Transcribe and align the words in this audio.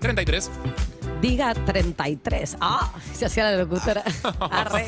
33. 0.00 0.50
Diga 1.20 1.52
33. 1.52 2.56
Ah, 2.58 2.90
se 3.12 3.26
hacía 3.26 3.50
la 3.50 3.58
locutora. 3.58 4.02
Arre. 4.40 4.86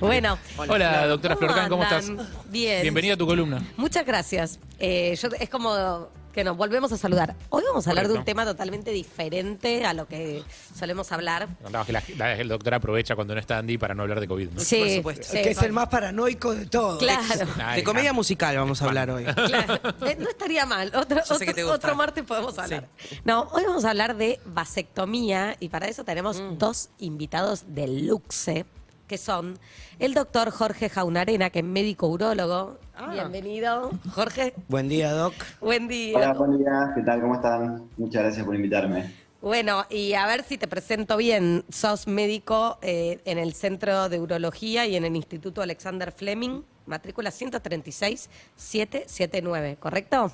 Bueno. 0.00 0.36
Hola, 0.56 1.06
doctora 1.06 1.36
Florcán, 1.36 1.68
¿cómo 1.68 1.84
estás? 1.84 2.10
Bien. 2.46 2.82
Bienvenida 2.82 3.14
a 3.14 3.16
tu 3.16 3.24
columna. 3.24 3.62
Muchas 3.76 4.04
gracias. 4.04 4.58
Eh, 4.80 5.16
yo, 5.22 5.28
es 5.38 5.48
como 5.48 6.08
que 6.32 6.44
nos 6.44 6.56
volvemos 6.56 6.92
a 6.92 6.96
saludar. 6.96 7.34
Hoy 7.48 7.62
vamos 7.66 7.86
a 7.86 7.90
hablar 7.90 8.06
de 8.08 8.14
un 8.14 8.24
tema 8.24 8.44
totalmente 8.44 8.90
diferente 8.92 9.84
a 9.84 9.92
lo 9.94 10.06
que 10.06 10.42
solemos 10.78 11.10
hablar. 11.12 11.48
Contamos 11.62 11.86
que 11.86 11.92
la, 11.92 12.02
la- 12.16 12.34
el 12.36 12.48
doctor 12.48 12.74
aprovecha 12.74 13.16
cuando 13.16 13.34
no 13.34 13.40
está 13.40 13.58
Andy 13.58 13.78
para 13.78 13.94
no 13.94 14.02
hablar 14.02 14.20
de 14.20 14.28
COVID. 14.28 14.50
¿no? 14.50 14.60
Sí, 14.60 14.78
Por 14.78 14.88
supuesto. 14.96 15.26
sí, 15.28 15.42
que 15.42 15.50
es 15.50 15.62
el 15.62 15.72
más 15.72 15.88
paranoico 15.88 16.54
de 16.54 16.66
todos. 16.66 16.98
Claro. 16.98 17.46
Ay, 17.62 17.80
De 17.80 17.84
comedia 17.84 18.10
ja. 18.10 18.14
musical 18.14 18.56
vamos 18.56 18.80
a 18.82 18.84
hablar 18.86 19.10
hoy. 19.10 19.24
Claro, 19.24 19.74
Eh, 20.06 20.16
no 20.18 20.28
estaría 20.28 20.64
mal. 20.66 20.92
Otro, 20.94 21.20
otro 21.72 21.94
martes 21.96 22.24
podemos 22.24 22.58
hablar. 22.58 22.88
No, 23.24 23.48
hoy 23.52 23.64
vamos 23.66 23.84
a 23.84 23.90
hablar 23.90 24.16
de 24.16 24.38
vasectomía 24.46 25.56
y 25.60 25.68
para 25.68 25.88
eso 25.88 26.04
tenemos 26.04 26.40
Mm. 26.40 26.58
dos 26.58 26.90
invitados 26.98 27.64
de 27.68 27.88
luxe, 27.88 28.64
que 29.08 29.18
son 29.18 29.58
el 29.98 30.14
doctor 30.14 30.50
Jorge 30.50 30.88
Jaunarena, 30.88 31.50
que 31.50 31.58
es 31.58 31.64
médico 31.64 32.06
urólogo. 32.06 32.78
Ah. 33.02 33.14
Bienvenido, 33.14 33.92
Jorge. 34.14 34.52
Buen 34.68 34.90
día, 34.90 35.10
Doc. 35.12 35.32
Buen 35.58 35.88
día. 35.88 36.18
Hola, 36.18 36.34
buen 36.34 36.58
día. 36.58 36.92
¿Qué 36.94 37.00
tal? 37.02 37.22
¿Cómo 37.22 37.36
están? 37.36 37.88
Muchas 37.96 38.24
gracias 38.24 38.44
por 38.44 38.54
invitarme. 38.54 39.10
Bueno, 39.40 39.86
y 39.88 40.12
a 40.12 40.26
ver 40.26 40.42
si 40.42 40.58
te 40.58 40.68
presento 40.68 41.16
bien. 41.16 41.64
Sos 41.70 42.06
médico 42.06 42.76
eh, 42.82 43.22
en 43.24 43.38
el 43.38 43.54
Centro 43.54 44.10
de 44.10 44.20
Urología 44.20 44.84
y 44.84 44.96
en 44.96 45.06
el 45.06 45.16
Instituto 45.16 45.62
Alexander 45.62 46.12
Fleming, 46.12 46.60
matrícula 46.84 47.30
136-779, 47.30 49.78
¿correcto? 49.78 50.30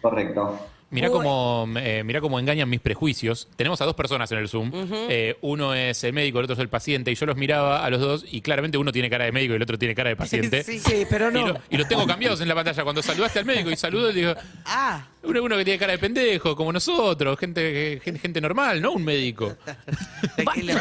Correcto. 0.00 0.58
Mirá 0.92 1.08
Uy. 1.08 1.14
cómo, 1.14 1.66
eh, 1.78 2.04
mirá 2.04 2.20
cómo 2.20 2.38
engañan 2.38 2.68
mis 2.68 2.80
prejuicios. 2.80 3.48
Tenemos 3.56 3.80
a 3.80 3.84
dos 3.86 3.94
personas 3.96 4.30
en 4.30 4.38
el 4.38 4.48
Zoom. 4.48 4.70
Eh, 5.08 5.36
uno 5.40 5.74
es 5.74 6.04
el 6.04 6.12
médico, 6.12 6.38
el 6.38 6.44
otro 6.44 6.54
es 6.54 6.60
el 6.60 6.68
paciente. 6.68 7.10
Y 7.10 7.14
yo 7.16 7.26
los 7.26 7.36
miraba 7.36 7.84
a 7.84 7.90
los 7.90 8.00
dos 8.00 8.24
y 8.30 8.40
claramente 8.42 8.78
uno 8.78 8.92
tiene 8.92 9.10
cara 9.10 9.24
de 9.24 9.32
médico 9.32 9.54
y 9.54 9.56
el 9.56 9.62
otro 9.62 9.78
tiene 9.78 9.94
cara 9.94 10.10
de 10.10 10.16
paciente. 10.22 10.62
Sí. 10.62 10.78
Sí, 10.78 11.04
pero 11.10 11.30
Y, 11.30 11.34
no. 11.34 11.48
lo- 11.48 11.60
y 11.70 11.76
los 11.78 11.88
tengo 11.88 12.06
cambiados 12.06 12.40
en 12.42 12.48
la 12.48 12.54
pantalla. 12.54 12.82
Cuando 12.84 13.02
saludaste 13.02 13.38
al 13.40 13.44
médico 13.46 13.70
y 13.70 13.76
saludo, 13.76 14.12
digo, 14.12 14.34
Ah, 14.66 15.06
uno, 15.24 15.42
uno 15.42 15.56
que 15.56 15.64
tiene 15.64 15.78
cara 15.78 15.92
de 15.92 15.98
pendejo, 15.98 16.56
como 16.56 16.72
nosotros, 16.72 17.38
gente, 17.38 18.00
gente, 18.02 18.20
gente 18.20 18.40
normal, 18.40 18.82
no 18.82 18.92
un 18.92 19.04
médico. 19.04 19.54
tranquilo. 20.36 20.74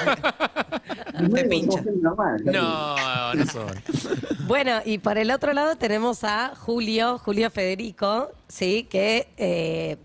Te 1.34 1.46
pincha. 1.46 1.84
No, 2.46 3.34
no 3.34 3.46
son. 3.46 3.82
Bueno, 4.48 4.82
y 4.84 4.98
por 4.98 5.18
el 5.18 5.32
otro 5.32 5.54
lado 5.54 5.78
tenemos 5.78 6.26
a 6.26 6.54
Julio, 6.58 7.18
Julio 7.20 7.50
Federico, 7.50 8.32
sí, 8.50 8.86
que 8.90 9.30
eh, 9.38 9.96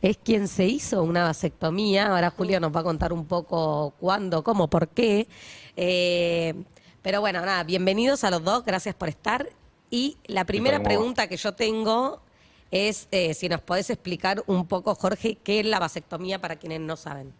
es 0.00 0.16
quien 0.16 0.48
se 0.48 0.64
hizo 0.64 1.02
una 1.02 1.24
vasectomía. 1.24 2.06
Ahora 2.06 2.30
Julio 2.30 2.58
nos 2.58 2.74
va 2.74 2.80
a 2.80 2.84
contar 2.84 3.12
un 3.12 3.26
poco 3.26 3.92
cuándo, 4.00 4.42
cómo, 4.42 4.70
por 4.70 4.88
qué. 4.88 5.28
Eh, 5.76 6.54
pero 7.02 7.20
bueno, 7.20 7.40
nada, 7.40 7.62
bienvenidos 7.64 8.24
a 8.24 8.30
los 8.30 8.42
dos, 8.42 8.64
gracias 8.64 8.94
por 8.94 9.10
estar. 9.10 9.50
Y 9.90 10.16
la 10.26 10.44
primera 10.46 10.82
pregunta 10.82 11.26
que 11.26 11.36
yo 11.36 11.52
tengo 11.52 12.22
es 12.70 13.08
eh, 13.10 13.34
si 13.34 13.48
nos 13.48 13.60
podés 13.60 13.90
explicar 13.90 14.42
un 14.46 14.66
poco, 14.66 14.94
Jorge, 14.94 15.38
qué 15.42 15.60
es 15.60 15.66
la 15.66 15.78
vasectomía 15.78 16.40
para 16.40 16.56
quienes 16.56 16.80
no 16.80 16.96
saben. 16.96 17.32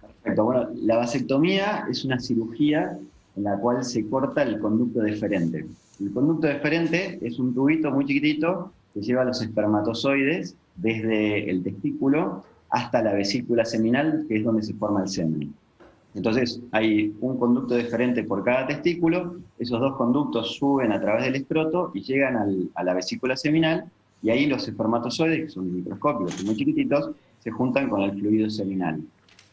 Perfecto. 0.00 0.44
Bueno, 0.44 0.68
la 0.74 0.96
vasectomía 0.96 1.86
es 1.90 2.04
una 2.04 2.18
cirugía 2.18 2.98
en 3.36 3.44
la 3.44 3.58
cual 3.58 3.84
se 3.84 4.06
corta 4.08 4.42
el 4.42 4.58
conducto 4.58 5.00
deferente. 5.00 5.66
El 6.00 6.12
conducto 6.12 6.46
deferente 6.46 7.18
es 7.22 7.38
un 7.38 7.54
tubito 7.54 7.90
muy 7.90 8.06
chiquitito 8.06 8.72
que 8.94 9.00
lleva 9.00 9.24
los 9.24 9.40
espermatozoides 9.42 10.56
desde 10.76 11.50
el 11.50 11.62
testículo 11.62 12.44
hasta 12.70 13.02
la 13.02 13.12
vesícula 13.12 13.64
seminal, 13.64 14.24
que 14.28 14.36
es 14.36 14.44
donde 14.44 14.62
se 14.62 14.74
forma 14.74 15.02
el 15.02 15.08
semen. 15.08 15.54
Entonces, 16.14 16.60
hay 16.72 17.14
un 17.20 17.38
conducto 17.38 17.74
deferente 17.74 18.24
por 18.24 18.42
cada 18.42 18.66
testículo, 18.66 19.36
esos 19.58 19.80
dos 19.80 19.96
conductos 19.96 20.56
suben 20.56 20.90
a 20.90 21.00
través 21.00 21.24
del 21.24 21.36
escroto 21.36 21.92
y 21.94 22.02
llegan 22.02 22.70
a 22.74 22.82
la 22.82 22.94
vesícula 22.94 23.36
seminal, 23.36 23.84
y 24.22 24.30
ahí 24.30 24.46
los 24.46 24.66
espermatozoides, 24.68 25.40
que 25.40 25.48
son 25.48 25.74
microscópicos 25.74 26.44
muy 26.44 26.56
chiquititos, 26.56 27.10
se 27.38 27.50
juntan 27.50 27.88
con 27.88 28.02
el 28.02 28.12
fluido 28.12 28.50
seminal. 28.50 29.00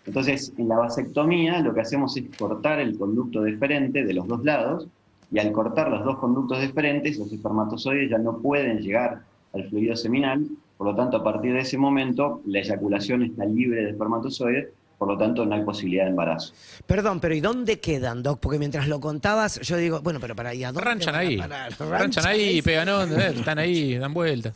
Entonces, 0.06 0.54
en 0.58 0.70
la 0.70 0.78
vasectomía 0.78 1.62
lo 1.62 1.74
que 1.74 1.82
hacemos 1.82 2.16
es 2.18 2.26
cortar 2.38 2.80
el 2.80 2.98
conducto 2.98 3.42
deferente 3.42 4.04
de 4.04 4.14
los 4.14 4.28
dos 4.28 4.44
lados, 4.44 4.88
y 5.32 5.40
al 5.40 5.52
cortar 5.52 5.90
los 5.90 6.06
dos 6.06 6.18
conductos 6.18 6.60
deferentes, 6.60 7.18
los 7.18 7.32
espermatozoides 7.32 8.10
ya 8.10 8.18
no 8.18 8.38
pueden 8.38 8.80
llegar 8.80 9.24
al 9.54 9.70
fluido 9.70 9.96
seminal, 9.96 10.48
por 10.78 10.88
lo 10.88 10.96
tanto, 10.96 11.18
a 11.18 11.24
partir 11.24 11.54
de 11.54 11.62
ese 11.62 11.78
momento, 11.78 12.42
la 12.46 12.60
eyaculación 12.60 13.24
está 13.24 13.46
libre 13.46 13.84
de 13.84 13.90
espermatozoides, 13.90 14.68
por 14.98 15.08
lo 15.08 15.18
tanto, 15.18 15.46
no 15.46 15.56
hay 15.56 15.64
posibilidad 15.64 16.06
de 16.06 16.10
embarazo. 16.10 16.54
Perdón, 16.86 17.20
pero 17.20 17.36
¿y 17.36 17.40
dónde 17.40 17.80
quedan, 17.80 18.24
Doc? 18.24 18.40
Porque 18.40 18.58
mientras 18.58 18.88
lo 18.88 19.00
contabas, 19.00 19.60
yo 19.62 19.78
digo, 19.78 20.02
bueno, 20.02 20.20
pero 20.20 20.36
para 20.36 20.50
ahí, 20.50 20.64
¿a 20.64 20.72
dónde 20.72 20.82
Ranchan 20.82 21.16
ahí. 21.16 21.38
Ranchan 21.38 22.26
ahí, 22.26 22.62
pegan 22.62 22.90
onda, 22.90 23.28
están 23.30 23.60
ahí, 23.60 23.98
dan 23.98 24.14
vueltas. 24.14 24.54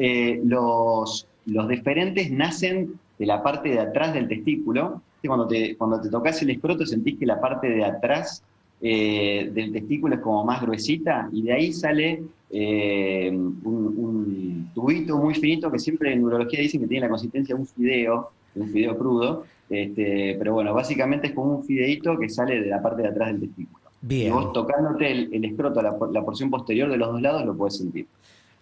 Eh, 0.00 0.40
los, 0.44 1.26
los 1.46 1.66
deferentes 1.66 2.30
nacen 2.30 3.00
de 3.18 3.26
la 3.26 3.42
parte 3.42 3.70
de 3.70 3.80
atrás 3.80 4.14
del 4.14 4.28
testículo. 4.28 5.02
Cuando 5.26 5.48
te, 5.48 5.76
cuando 5.76 6.00
te 6.00 6.08
tocas 6.08 6.40
el 6.40 6.50
escroto 6.50 6.86
sentís 6.86 7.18
que 7.18 7.26
la 7.26 7.40
parte 7.40 7.68
de 7.68 7.84
atrás 7.84 8.44
eh, 8.80 9.50
del 9.52 9.72
testículo 9.72 10.14
es 10.14 10.20
como 10.20 10.44
más 10.44 10.62
gruesita 10.62 11.28
y 11.32 11.42
de 11.42 11.52
ahí 11.52 11.72
sale 11.72 12.22
eh, 12.48 13.28
un, 13.32 13.60
un 13.64 14.70
tubito 14.72 15.18
muy 15.18 15.34
finito 15.34 15.68
que 15.68 15.80
siempre 15.80 16.12
en 16.12 16.20
neurología 16.20 16.60
dicen 16.60 16.82
que 16.82 16.86
tiene 16.86 17.06
la 17.06 17.10
consistencia 17.10 17.56
de 17.56 17.60
un 17.60 17.66
fideo, 17.66 18.30
de 18.30 18.37
un 18.62 18.70
fideo 18.70 18.96
crudo. 18.96 19.44
Este, 19.70 20.34
pero 20.38 20.54
bueno, 20.54 20.72
básicamente 20.72 21.26
es 21.28 21.32
como 21.34 21.56
un 21.56 21.64
fideíto 21.64 22.18
que 22.18 22.28
sale 22.30 22.60
de 22.60 22.68
la 22.68 22.80
parte 22.80 23.02
de 23.02 23.08
atrás 23.08 23.28
del 23.32 23.40
testículo. 23.40 23.78
Y 24.02 24.06
Bien. 24.06 24.32
vos 24.32 24.52
tocándote 24.52 25.10
el, 25.10 25.28
el 25.34 25.44
escroto, 25.44 25.82
la, 25.82 25.94
la 26.12 26.22
porción 26.24 26.50
posterior 26.50 26.88
de 26.90 26.96
los 26.96 27.08
dos 27.12 27.20
lados, 27.20 27.44
lo 27.44 27.56
podés 27.56 27.76
sentir. 27.78 28.06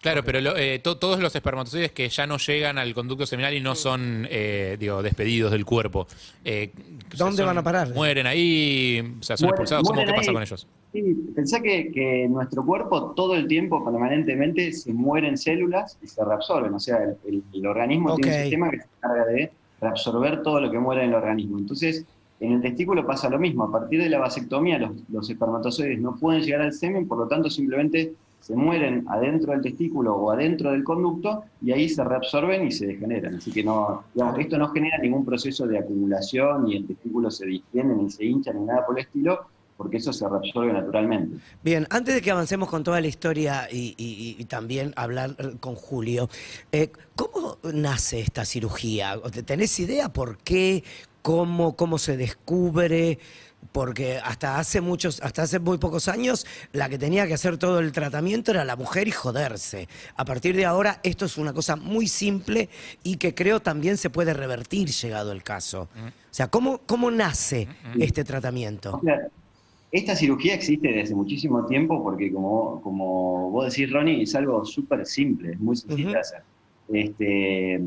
Claro, 0.01 0.23
pero 0.23 0.39
lo- 0.41 0.55
eh, 0.57 0.79
to- 0.79 0.97
todos 0.97 1.19
los 1.19 1.35
espermatozoides 1.35 1.91
que 1.91 2.07
ya 2.09 2.27
no 2.27 2.37
llegan 2.37 2.77
al 2.77 2.93
conducto 2.93 3.25
seminal 3.25 3.53
y 3.53 3.59
no 3.61 3.73
son, 3.73 4.27
eh, 4.29 4.77
digo, 4.79 5.01
despedidos 5.01 5.51
del 5.51 5.65
cuerpo. 5.65 6.07
eh, 6.45 6.71
o 7.11 7.15
sea, 7.15 7.25
¿Dónde 7.25 7.43
van 7.43 7.57
a 7.57 7.63
parar? 7.63 7.93
Mueren 7.93 8.27
ahí, 8.27 8.99
o 9.19 9.23
sea, 9.23 9.37
son 9.37 9.47
Mueren- 9.47 9.53
expulsados. 9.53 9.83
¿Cómo, 9.83 9.95
mueren 9.95 10.13
¿Qué 10.13 10.19
pasa 10.19 10.33
con 10.33 10.41
ellos? 10.43 10.67
Sí, 10.93 11.15
pensá 11.35 11.61
que, 11.61 11.91
que 11.91 12.27
nuestro 12.29 12.65
cuerpo 12.65 13.11
todo 13.15 13.35
el 13.35 13.47
tiempo, 13.47 13.83
permanentemente, 13.83 14.71
se 14.73 14.93
mueren 14.93 15.37
células 15.37 15.97
y 16.03 16.07
se 16.07 16.23
reabsorben. 16.23 16.73
O 16.73 16.79
sea, 16.79 16.97
el, 17.03 17.17
el- 17.27 17.43
el 17.53 17.65
organismo 17.67 18.15
tiene 18.17 18.35
un 18.35 18.41
sistema 18.43 18.69
que 18.69 18.77
se 18.79 18.85
encarga 18.97 19.25
de 19.25 19.51
reabsorber 19.81 20.41
todo 20.41 20.61
lo 20.61 20.71
que 20.71 20.79
muere 20.79 21.03
en 21.03 21.09
el 21.09 21.15
organismo. 21.15 21.57
Entonces, 21.57 22.05
en 22.39 22.53
el 22.53 22.61
testículo 22.61 23.05
pasa 23.05 23.29
lo 23.29 23.39
mismo. 23.39 23.63
A 23.63 23.71
partir 23.71 24.01
de 24.01 24.09
la 24.09 24.19
vasectomía, 24.19 24.77
los, 24.77 24.91
los 25.09 25.29
espermatozoides 25.29 25.99
no 25.99 26.15
pueden 26.15 26.41
llegar 26.41 26.61
al 26.61 26.73
semen, 26.73 27.07
por 27.07 27.17
lo 27.17 27.27
tanto, 27.27 27.49
simplemente 27.49 28.13
se 28.39 28.55
mueren 28.55 29.03
adentro 29.09 29.51
del 29.51 29.61
testículo 29.61 30.15
o 30.15 30.31
adentro 30.31 30.71
del 30.71 30.83
conducto 30.83 31.43
y 31.61 31.71
ahí 31.71 31.89
se 31.89 32.03
reabsorben 32.03 32.67
y 32.67 32.71
se 32.71 32.87
degeneran. 32.87 33.35
Así 33.35 33.51
que 33.51 33.63
no, 33.63 34.03
digamos, 34.13 34.39
esto 34.39 34.57
no 34.57 34.69
genera 34.69 34.97
ningún 34.99 35.25
proceso 35.25 35.67
de 35.67 35.79
acumulación, 35.79 36.65
ni 36.65 36.77
el 36.77 36.87
testículo 36.87 37.29
se 37.29 37.45
distiende, 37.45 37.95
ni 37.95 38.09
se 38.09 38.25
hincha, 38.25 38.53
ni 38.53 38.63
nada 38.65 38.85
por 38.85 38.97
el 38.97 39.05
estilo, 39.05 39.47
porque 39.77 39.97
eso 39.97 40.11
se 40.11 40.27
reabsorbe 40.27 40.73
naturalmente. 40.73 41.37
Bien, 41.63 41.85
antes 41.91 42.15
de 42.15 42.21
que 42.21 42.31
avancemos 42.31 42.67
con 42.67 42.83
toda 42.83 42.99
la 42.99 43.07
historia 43.07 43.67
y, 43.71 43.93
y- 43.97 44.35
y 44.39 44.45
también 44.45 44.91
hablar 44.95 45.35
con 45.59 45.75
Julio, 45.75 46.29
eh, 46.71 46.91
¿cómo 47.15 47.57
nace 47.63 48.19
esta 48.19 48.43
cirugía? 48.43 49.19
¿Tenés 49.45 49.79
idea 49.79 50.09
por 50.09 50.39
qué? 50.39 50.83
¿Cómo, 51.21 51.75
cómo 51.75 51.97
se 51.99 52.17
descubre? 52.17 53.19
Porque 53.71 54.17
hasta 54.17 54.59
hace 54.59 54.81
muchos, 54.81 55.19
hasta 55.21 55.41
hace 55.43 55.59
muy 55.59 55.77
pocos 55.77 56.07
años, 56.07 56.45
la 56.71 56.89
que 56.89 56.97
tenía 56.97 57.27
que 57.27 57.33
hacer 57.33 57.57
todo 57.57 57.79
el 57.79 57.91
tratamiento 57.91 58.51
era 58.51 58.63
la 58.63 58.75
mujer 58.75 59.07
y 59.07 59.11
joderse. 59.11 59.87
A 60.15 60.25
partir 60.25 60.55
de 60.55 60.65
ahora, 60.65 60.99
esto 61.03 61.25
es 61.25 61.37
una 61.37 61.53
cosa 61.53 61.75
muy 61.75 62.07
simple 62.07 62.69
y 63.03 63.17
que 63.17 63.35
creo 63.35 63.59
también 63.59 63.97
se 63.97 64.09
puede 64.09 64.33
revertir 64.33 64.89
llegado 64.89 65.31
el 65.31 65.43
caso. 65.43 65.89
O 65.95 66.33
sea, 66.37 66.47
¿cómo, 66.47 66.79
cómo 66.85 67.11
nace 67.11 67.67
este 67.99 68.23
tratamiento? 68.23 68.95
O 68.95 69.01
sea, 69.01 69.27
esta 69.91 70.15
cirugía 70.15 70.53
existe 70.55 70.91
desde 70.91 71.15
muchísimo 71.15 71.65
tiempo 71.65 72.03
porque, 72.03 72.31
como, 72.31 72.81
como 72.81 73.49
vos 73.51 73.65
decís, 73.73 73.91
Ronnie, 73.91 74.21
es 74.23 74.35
algo 74.35 74.63
súper 74.65 75.05
simple, 75.05 75.53
es 75.53 75.59
muy 75.59 75.75
sencillo 75.75 76.09
de 76.09 76.19
hacer. 76.19 76.41
Este, 76.89 77.81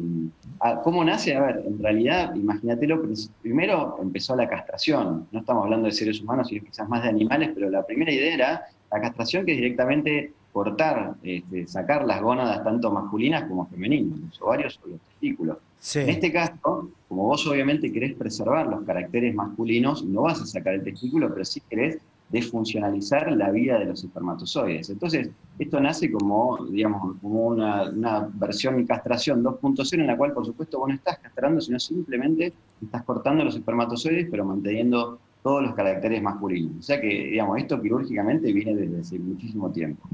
ah, 0.61 0.81
¿Cómo 0.85 1.02
nace? 1.05 1.35
A 1.35 1.41
ver, 1.41 1.62
en 1.67 1.79
realidad, 1.82 2.35
imagínatelo, 2.35 3.02
pr- 3.02 3.31
primero 3.41 3.97
empezó 4.00 4.37
la 4.37 4.47
castración. 4.49 5.26
No 5.31 5.41
estamos 5.41 5.64
hablando 5.64 5.87
de 5.87 5.93
seres 5.93 6.20
humanos, 6.20 6.49
sino 6.49 6.62
quizás 6.64 6.88
más 6.88 7.02
de 7.02 7.08
animales, 7.08 7.50
pero 7.55 7.70
la 7.70 7.85
primera 7.85 8.12
idea 8.12 8.35
era 8.35 8.62
la 8.93 9.00
castración, 9.00 9.46
que 9.46 9.53
es 9.53 9.58
directamente 9.58 10.32
cortar, 10.53 11.14
este, 11.23 11.67
sacar 11.67 12.05
las 12.06 12.20
gónadas 12.20 12.62
tanto 12.64 12.91
masculinas 12.93 13.44
como 13.44 13.67
femeninas, 13.69 14.19
los 14.20 14.43
ovarios 14.43 14.81
o 14.85 14.88
los 14.88 15.00
testículos. 15.00 15.58
En 15.94 16.11
este 16.11 16.31
caso, 16.31 16.91
como 17.09 17.25
vos 17.25 17.47
obviamente 17.47 17.91
querés 17.91 18.15
preservar 18.15 18.67
los 18.67 18.82
caracteres 18.85 19.35
masculinos, 19.35 20.05
no 20.05 20.23
vas 20.23 20.41
a 20.43 20.47
sacar 20.47 20.75
el 20.75 20.85
testículo, 20.85 21.32
pero 21.32 21.44
sí 21.44 21.62
querés 21.69 21.99
desfuncionalizar 22.29 23.32
la 23.32 23.50
vida 23.50 23.79
de 23.79 23.87
los 23.87 24.05
espermatozoides. 24.05 24.91
Entonces, 24.91 25.31
esto 25.59 25.81
nace 25.81 26.12
como, 26.12 26.65
digamos, 26.67 27.17
como 27.21 27.47
una, 27.47 27.91
una 27.91 28.29
versión 28.35 28.87
castración 28.87 29.43
2.0 29.43 29.94
en 29.94 30.06
la 30.06 30.17
cual, 30.17 30.32
por 30.32 30.47
supuesto, 30.47 30.79
vos 30.79 30.88
no 30.88 30.94
estás 30.94 31.19
castrando, 31.19 31.61
sino 31.61 31.81
simplemente 31.81 32.53
estás 32.81 33.03
cortando 33.03 33.43
los 33.43 33.56
espermatozoides, 33.56 34.29
pero 34.31 34.44
manteniendo 34.44 35.19
todos 35.43 35.62
los 35.62 35.75
caracteres 35.75 36.23
masculinos. 36.23 36.73
O 36.79 36.82
sea 36.82 37.00
que, 37.00 37.09
digamos, 37.09 37.59
esto 37.59 37.81
quirúrgicamente 37.81 38.53
viene 38.53 38.77
desde 38.77 39.00
hace 39.00 39.19
muchísimo 39.19 39.71
tiempo. 39.71 40.09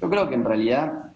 Yo 0.00 0.08
creo 0.08 0.28
que 0.28 0.34
en 0.34 0.44
realidad 0.44 1.12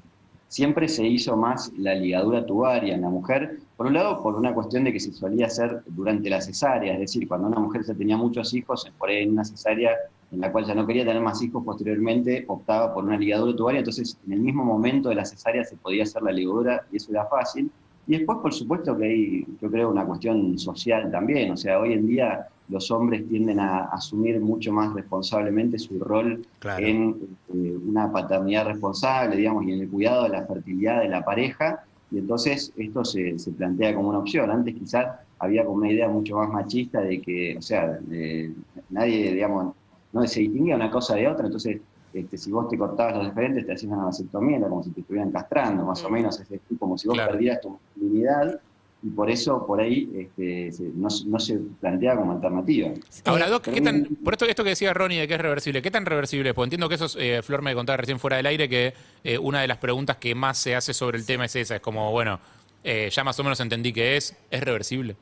siempre 0.55 0.87
se 0.87 1.05
hizo 1.05 1.37
más 1.37 1.73
la 1.77 1.97
ligadura 1.97 2.47
tubaria 2.47 2.95
en 2.95 3.01
la 3.01 3.09
mujer, 3.09 3.59
por 3.77 3.87
un 3.87 3.95
lado 3.95 4.23
por 4.23 4.37
una 4.37 4.55
cuestión 4.55 4.85
de 4.85 4.93
que 4.93 5.01
se 5.01 5.13
solía 5.13 5.47
hacer 5.47 5.83
durante 5.87 6.31
la 6.31 6.41
cesárea, 6.41 6.93
es 6.93 7.01
decir, 7.01 7.27
cuando 7.27 7.49
una 7.49 7.59
mujer 7.59 7.83
ya 7.85 7.93
tenía 7.93 8.17
muchos 8.17 8.55
hijos, 8.55 8.89
por 8.97 9.09
ahí 9.09 9.25
en 9.25 9.33
una 9.33 9.45
cesárea 9.45 9.91
en 10.31 10.41
la 10.41 10.53
cual 10.53 10.65
ya 10.65 10.77
no 10.77 10.87
quería 10.87 11.05
tener 11.05 11.21
más 11.21 11.43
hijos, 11.43 11.65
posteriormente 11.65 12.45
optaba 12.47 12.95
por 12.95 13.03
una 13.03 13.19
ligadura 13.19 13.57
tubaria, 13.57 13.81
entonces 13.81 14.17
en 14.25 14.33
el 14.35 14.39
mismo 14.39 14.65
momento 14.65 15.09
de 15.09 15.17
la 15.17 15.25
cesárea 15.25 15.65
se 15.65 15.75
podía 15.75 16.05
hacer 16.05 16.23
la 16.23 16.31
ligadura 16.31 16.87
y 16.93 16.99
eso 16.99 17.11
era 17.11 17.27
fácil. 17.27 17.69
Y 18.07 18.19
después, 18.19 18.39
por 18.43 18.53
supuesto, 18.53 18.97
que 18.99 19.05
hay, 19.07 19.47
yo 19.61 19.71
creo, 19.71 19.91
una 19.91 20.05
cuestión 20.05 20.59
social 20.59 21.11
también. 21.11 21.53
O 21.53 21.57
sea, 21.57 21.81
hoy 21.81 21.95
en 21.95 22.07
día 22.07 22.47
los 22.69 22.91
hombres 22.91 23.27
tienden 23.29 23.61
a 23.61 23.85
asumir 23.85 24.41
mucho 24.41 24.73
más 24.73 24.93
responsablemente 24.95 25.79
su 25.79 25.99
rol 25.99 26.47
Claro. 26.59 26.85
en 26.87 27.17
eh, 27.55 27.75
una 27.87 28.11
paternidad 28.13 28.67
responsable, 28.67 29.37
digamos, 29.37 29.65
y 29.67 29.73
en 29.73 29.81
el 29.81 29.89
cuidado 29.89 30.25
de 30.25 30.31
la 30.31 30.47
fertilidad 30.47 31.01
de 31.03 31.09
la 31.09 31.25
pareja. 31.25 31.85
Y 32.11 32.19
entonces 32.19 32.73
esto 32.77 33.05
se, 33.05 33.39
se 33.39 33.53
plantea 33.53 33.95
como 33.95 34.11
una 34.11 34.19
opción. 34.19 34.51
Antes 34.51 34.75
quizás 34.75 35.07
había 35.39 35.65
como 35.65 35.79
una 35.79 35.91
idea 35.91 36.09
mucho 36.09 36.37
más 36.37 36.49
machista 36.51 37.01
de 37.01 37.21
que, 37.21 37.57
o 37.59 37.63
sea, 37.63 37.99
de- 38.03 38.53
nadie, 38.91 39.33
digamos, 39.33 39.75
no 40.13 40.27
se 40.27 40.41
distinguía 40.41 40.77
una 40.77 40.91
cosa 40.91 41.17
de 41.17 41.27
otra, 41.27 41.47
entonces 41.47 41.81
este, 42.15 42.39
si 42.39 42.51
vos 42.51 42.69
te 42.69 42.79
cortabas 42.79 43.17
los 43.17 43.27
diferentes 43.27 43.67
te 43.67 43.73
hacías 43.73 43.93
una 43.93 44.05
vasectomía, 44.05 44.57
era 44.59 44.69
como 44.69 44.83
si 44.83 44.91
te 44.91 45.01
estuvieran 45.01 45.31
castrando, 45.33 45.85
más 45.85 46.03
o 46.05 46.09
menos, 46.11 46.41
es 46.41 46.49
decir, 46.49 46.79
como 46.79 46.97
si 46.97 47.09
vos 47.09 47.17
Claro. 47.17 47.33
perdieras 47.33 47.61
tu 47.61 47.71
masculinidad, 47.71 48.61
y 49.03 49.11
por 49.11 49.29
eso 49.31 49.67
por 49.67 49.81
ahí 49.81 50.11
este, 50.17 50.71
no, 50.95 51.09
no 51.27 51.39
se 51.39 51.59
plantea 51.81 52.17
como 52.17 52.33
alternativa. 52.33 52.89
Ahora, 53.27 53.51
Doc, 53.51 53.65
¿qué 53.65 53.83
tan, 53.83 54.05
por 54.25 54.33
esto, 54.33 54.47
esto 54.47 54.65
que 54.65 54.71
decía 54.71 54.95
Ronnie 54.95 55.21
de 55.21 55.29
que 55.29 55.35
es 55.35 55.41
reversible, 55.41 55.83
¿qué 55.83 55.91
tan 55.91 56.07
reversible 56.07 56.49
es? 56.49 56.55
Porque 56.55 56.67
entiendo 56.67 56.89
que 56.89 56.95
eso, 56.95 57.05
es, 57.05 57.17
eh, 57.19 57.43
Flor 57.43 57.61
me 57.61 57.75
contaba 57.75 57.99
recién 57.99 58.19
fuera 58.19 58.39
del 58.39 58.47
aire, 58.47 58.67
que 58.67 58.95
eh, 59.23 59.37
una 59.37 59.61
de 59.61 59.69
las 59.69 59.77
preguntas 59.77 60.17
que 60.17 60.35
más 60.35 60.57
se 60.57 60.75
hace 60.75 60.95
sobre 60.95 61.19
el 61.19 61.27
tema 61.27 61.45
es 61.45 61.55
esa, 61.57 61.77
es 61.77 61.83
como, 61.83 62.13
bueno, 62.13 62.39
eh, 62.83 63.11
ya 63.13 63.25
más 63.25 63.39
o 63.39 63.43
menos 63.43 63.61
entendí 63.61 63.93
que 63.93 64.17
es, 64.17 64.35
¿es 64.51 64.63
reversible? 64.63 65.17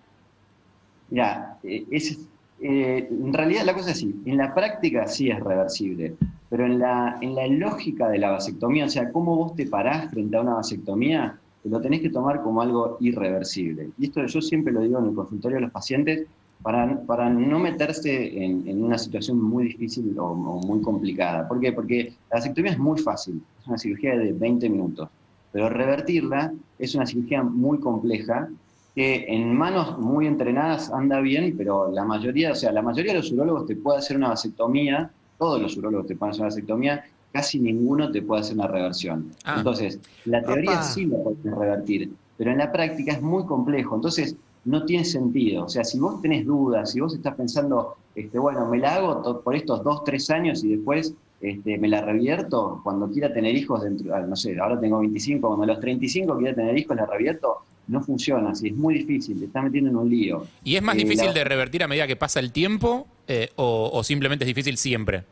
Mira, 1.10 1.58
eh, 1.64 1.84
es, 1.90 2.18
eh, 2.60 3.08
en 3.10 3.32
realidad 3.32 3.64
la 3.64 3.74
cosa 3.74 3.90
es 3.90 3.96
así, 3.96 4.14
en 4.26 4.36
la 4.36 4.54
práctica 4.54 5.08
sí 5.08 5.28
es 5.30 5.40
reversible, 5.40 6.14
pero 6.52 6.66
en 6.66 6.80
la, 6.80 7.16
en 7.22 7.34
la 7.34 7.46
lógica 7.46 8.10
de 8.10 8.18
la 8.18 8.32
vasectomía, 8.32 8.84
o 8.84 8.88
sea, 8.90 9.10
cómo 9.10 9.36
vos 9.36 9.56
te 9.56 9.64
parás 9.64 10.10
frente 10.10 10.36
a 10.36 10.42
una 10.42 10.52
vasectomía, 10.56 11.38
lo 11.64 11.80
tenés 11.80 12.02
que 12.02 12.10
tomar 12.10 12.42
como 12.42 12.60
algo 12.60 12.98
irreversible. 13.00 13.88
Y 13.98 14.04
esto 14.04 14.26
yo 14.26 14.42
siempre 14.42 14.70
lo 14.70 14.82
digo 14.82 14.98
en 14.98 15.06
el 15.06 15.14
consultorio 15.14 15.56
de 15.56 15.62
los 15.62 15.70
pacientes, 15.70 16.26
para, 16.62 17.00
para 17.06 17.30
no 17.30 17.58
meterse 17.58 18.44
en, 18.44 18.68
en 18.68 18.84
una 18.84 18.98
situación 18.98 19.40
muy 19.40 19.64
difícil 19.68 20.14
o, 20.18 20.26
o 20.26 20.60
muy 20.66 20.82
complicada. 20.82 21.48
¿Por 21.48 21.58
qué? 21.58 21.72
Porque 21.72 22.12
la 22.30 22.36
vasectomía 22.36 22.72
es 22.72 22.78
muy 22.78 23.00
fácil, 23.00 23.42
es 23.62 23.66
una 23.66 23.78
cirugía 23.78 24.18
de 24.18 24.34
20 24.34 24.68
minutos, 24.68 25.08
pero 25.52 25.70
revertirla 25.70 26.52
es 26.78 26.94
una 26.94 27.06
cirugía 27.06 27.42
muy 27.42 27.78
compleja 27.78 28.50
que 28.94 29.24
en 29.26 29.54
manos 29.54 29.98
muy 29.98 30.26
entrenadas 30.26 30.92
anda 30.92 31.18
bien, 31.20 31.54
pero 31.56 31.90
la 31.90 32.04
mayoría, 32.04 32.52
o 32.52 32.54
sea, 32.54 32.72
la 32.72 32.82
mayoría 32.82 33.12
de 33.12 33.20
los 33.20 33.32
urólogos 33.32 33.66
te 33.66 33.74
puede 33.74 34.00
hacer 34.00 34.18
una 34.18 34.28
vasectomía, 34.28 35.10
todos 35.42 35.60
los 35.60 35.76
urólogos 35.76 36.06
te 36.06 36.14
pueden 36.14 36.30
hacer 36.30 36.42
una 36.42 36.50
vasectomía, 36.50 37.04
casi 37.32 37.58
ninguno 37.58 38.12
te 38.12 38.22
puede 38.22 38.42
hacer 38.42 38.54
una 38.54 38.68
reversión. 38.68 39.32
Ah. 39.44 39.56
Entonces, 39.58 39.98
la 40.24 40.40
teoría 40.40 40.80
sí 40.84 41.06
lo 41.06 41.20
puedes 41.20 41.42
revertir, 41.42 42.12
pero 42.36 42.52
en 42.52 42.58
la 42.58 42.70
práctica 42.70 43.14
es 43.14 43.20
muy 43.20 43.44
complejo. 43.44 43.96
Entonces, 43.96 44.36
no 44.64 44.84
tiene 44.84 45.04
sentido. 45.04 45.64
O 45.64 45.68
sea, 45.68 45.82
si 45.82 45.98
vos 45.98 46.22
tenés 46.22 46.46
dudas, 46.46 46.92
si 46.92 47.00
vos 47.00 47.12
estás 47.12 47.34
pensando, 47.34 47.96
este, 48.14 48.38
bueno, 48.38 48.66
me 48.66 48.78
la 48.78 48.94
hago 48.94 49.40
por 49.40 49.56
estos 49.56 49.82
dos, 49.82 50.04
tres 50.04 50.30
años 50.30 50.62
y 50.62 50.76
después 50.76 51.12
este, 51.40 51.76
me 51.76 51.88
la 51.88 52.02
revierto 52.02 52.80
cuando 52.84 53.10
quiera 53.10 53.32
tener 53.34 53.56
hijos 53.56 53.82
dentro, 53.82 54.14
ah, 54.14 54.20
no 54.20 54.36
sé, 54.36 54.56
ahora 54.60 54.78
tengo 54.78 55.00
25, 55.00 55.44
cuando 55.44 55.64
a 55.64 55.66
los 55.66 55.80
35 55.80 56.38
quiera 56.38 56.54
tener 56.54 56.78
hijos, 56.78 56.96
la 56.96 57.06
revierto, 57.06 57.62
no 57.88 58.02
funciona 58.02 58.50
así, 58.50 58.68
es 58.68 58.76
muy 58.76 58.94
difícil, 58.94 59.38
te 59.38 59.46
está 59.46 59.60
metiendo 59.62 59.90
en 59.90 59.96
un 59.96 60.08
lío. 60.08 60.46
¿Y 60.64 60.76
es 60.76 60.82
más 60.82 60.94
Eh, 60.94 60.98
difícil 60.98 61.26
la- 61.26 61.32
de 61.32 61.44
revertir 61.44 61.82
a 61.82 61.88
medida 61.88 62.06
que 62.06 62.16
pasa 62.16 62.40
el 62.40 62.52
tiempo 62.52 63.06
eh, 63.28 63.50
o, 63.56 63.90
o 63.92 64.02
simplemente 64.04 64.44
es 64.44 64.46
difícil 64.48 64.76
siempre? 64.76 65.24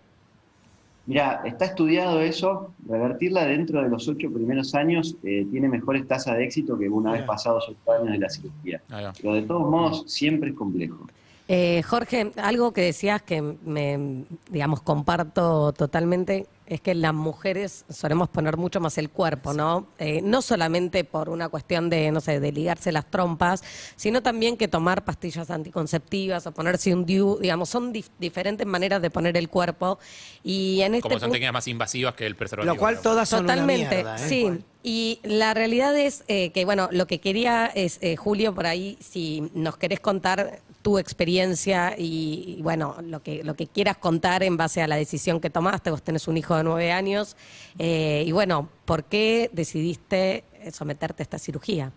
Mira, 1.07 1.43
está 1.45 1.65
estudiado 1.65 2.21
eso, 2.21 2.73
revertirla 2.89 3.45
dentro 3.47 3.83
de 3.83 3.89
los 3.89 4.07
ocho 4.07 4.31
primeros 4.31 4.75
años 4.75 5.17
eh, 5.25 5.47
tiene 5.51 5.69
mejores 5.69 6.07
tasas 6.07 6.37
de 6.37 6.45
éxito 6.45 6.79
que 6.79 6.89
una 6.89 7.13
vez 7.13 7.23
pasados 7.23 7.65
ocho 7.69 7.93
años 7.93 8.13
de 8.13 8.19
la 8.19 8.29
cirugía. 8.29 8.81
Pero 9.21 9.35
de 9.35 9.43
todos 9.43 9.69
modos, 9.69 10.05
siempre 10.07 10.51
es 10.51 10.57
complejo. 10.57 11.09
Eh, 11.53 11.83
Jorge, 11.83 12.31
algo 12.37 12.73
que 12.73 12.81
decías 12.83 13.23
que 13.23 13.43
me, 13.43 14.25
digamos, 14.51 14.83
comparto 14.83 15.73
totalmente 15.73 16.47
es 16.65 16.81
que 16.81 16.95
las 16.95 17.13
mujeres 17.13 17.85
solemos 17.89 18.29
poner 18.29 18.57
mucho 18.57 18.79
más 18.79 18.97
el 18.99 19.11
cuerpo, 19.11 19.53
¿no? 19.53 19.89
Eh, 19.99 20.21
no 20.23 20.43
solamente 20.43 21.03
por 21.03 21.29
una 21.29 21.49
cuestión 21.49 21.91
de, 21.91 22.13
no 22.13 22.21
sé, 22.21 22.39
de 22.39 22.53
ligarse 22.53 22.93
las 22.93 23.11
trompas, 23.11 23.65
sino 23.97 24.23
también 24.23 24.57
que 24.57 24.69
tomar 24.69 25.03
pastillas 25.05 25.51
anticonceptivas 25.51 26.47
o 26.47 26.53
ponerse 26.53 26.95
un 26.95 27.05
DIU, 27.05 27.39
digamos, 27.41 27.69
son 27.69 27.93
dif- 27.93 28.11
diferentes 28.21 28.65
maneras 28.69 29.03
de 29.03 29.11
poner 29.11 29.37
el 29.37 29.49
cuerpo. 29.49 29.99
Y 30.45 30.83
en 30.83 30.95
este 30.95 31.09
Como 31.09 31.19
son 31.19 31.33
técnicas 31.33 31.53
más 31.53 31.67
invasivas 31.67 32.15
que 32.15 32.27
el 32.27 32.37
preservativo. 32.37 32.75
Lo 32.75 32.79
cual 32.79 33.01
todas 33.01 33.29
son 33.29 33.41
Totalmente, 33.41 34.03
una 34.03 34.15
mierda, 34.15 34.25
¿eh? 34.25 34.29
sí. 34.29 34.65
Y 34.83 35.21
la 35.23 35.53
realidad 35.53 35.97
es 35.99 36.25
eh, 36.27 36.51
que, 36.53 36.65
bueno, 36.65 36.89
lo 36.91 37.07
que 37.07 37.21
quería 37.21 37.67
es, 37.67 37.99
eh, 38.01 38.17
Julio, 38.17 38.55
por 38.55 38.67
ahí, 38.67 38.97
si 39.01 39.51
nos 39.53 39.77
querés 39.77 40.01
contar 40.01 40.61
tu 40.81 40.99
experiencia 40.99 41.95
y, 41.99 42.61
bueno, 42.63 42.97
lo 43.03 43.23
que, 43.23 43.45
lo 43.45 43.55
que 43.55 43.67
quieras 43.67 43.99
contar 43.99 44.43
en 44.43 44.57
base 44.57 44.81
a 44.81 44.89
la 44.89 44.97
decisión 44.97 45.39
que 45.39 45.51
tomaste, 45.51 45.91
vos 45.91 46.03
tenés 46.03 46.27
un 46.29 46.39
hijo 46.39 46.57
de 46.57 46.65
nueve 46.65 46.93
años, 46.93 47.37
eh, 47.79 48.25
y 48.27 48.33
bueno, 48.33 48.71
¿por 48.87 49.05
qué 49.05 49.51
decidiste 49.53 50.45
someterte 50.73 51.23
a 51.23 51.25
esta 51.25 51.39
cirugía? 51.39 51.93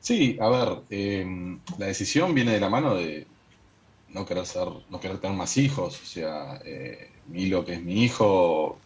Sí, 0.00 0.36
a 0.38 0.48
ver, 0.50 0.82
eh, 0.90 1.56
la 1.78 1.86
decisión 1.86 2.34
viene 2.34 2.52
de 2.52 2.60
la 2.60 2.68
mano 2.68 2.96
de 2.96 3.26
no 4.10 4.26
querer 4.26 4.44
ser, 4.44 4.68
no 4.90 5.00
querer 5.00 5.16
tener 5.18 5.34
más 5.34 5.56
hijos. 5.56 5.98
O 6.02 6.04
sea, 6.04 6.60
Milo, 7.28 7.64
que 7.64 7.74
es 7.74 7.82
mi 7.82 8.02
hijo, 8.02 8.78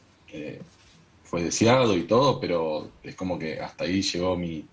fue 1.26 1.42
deseado 1.42 1.97
y 1.97 2.04
todo, 2.04 2.40
pero 2.40 2.90
es 3.02 3.14
como 3.14 3.38
que 3.38 3.61
hasta 3.61 3.85
ahí 3.85 4.02
llegó 4.02 4.37
mi, 4.37 4.66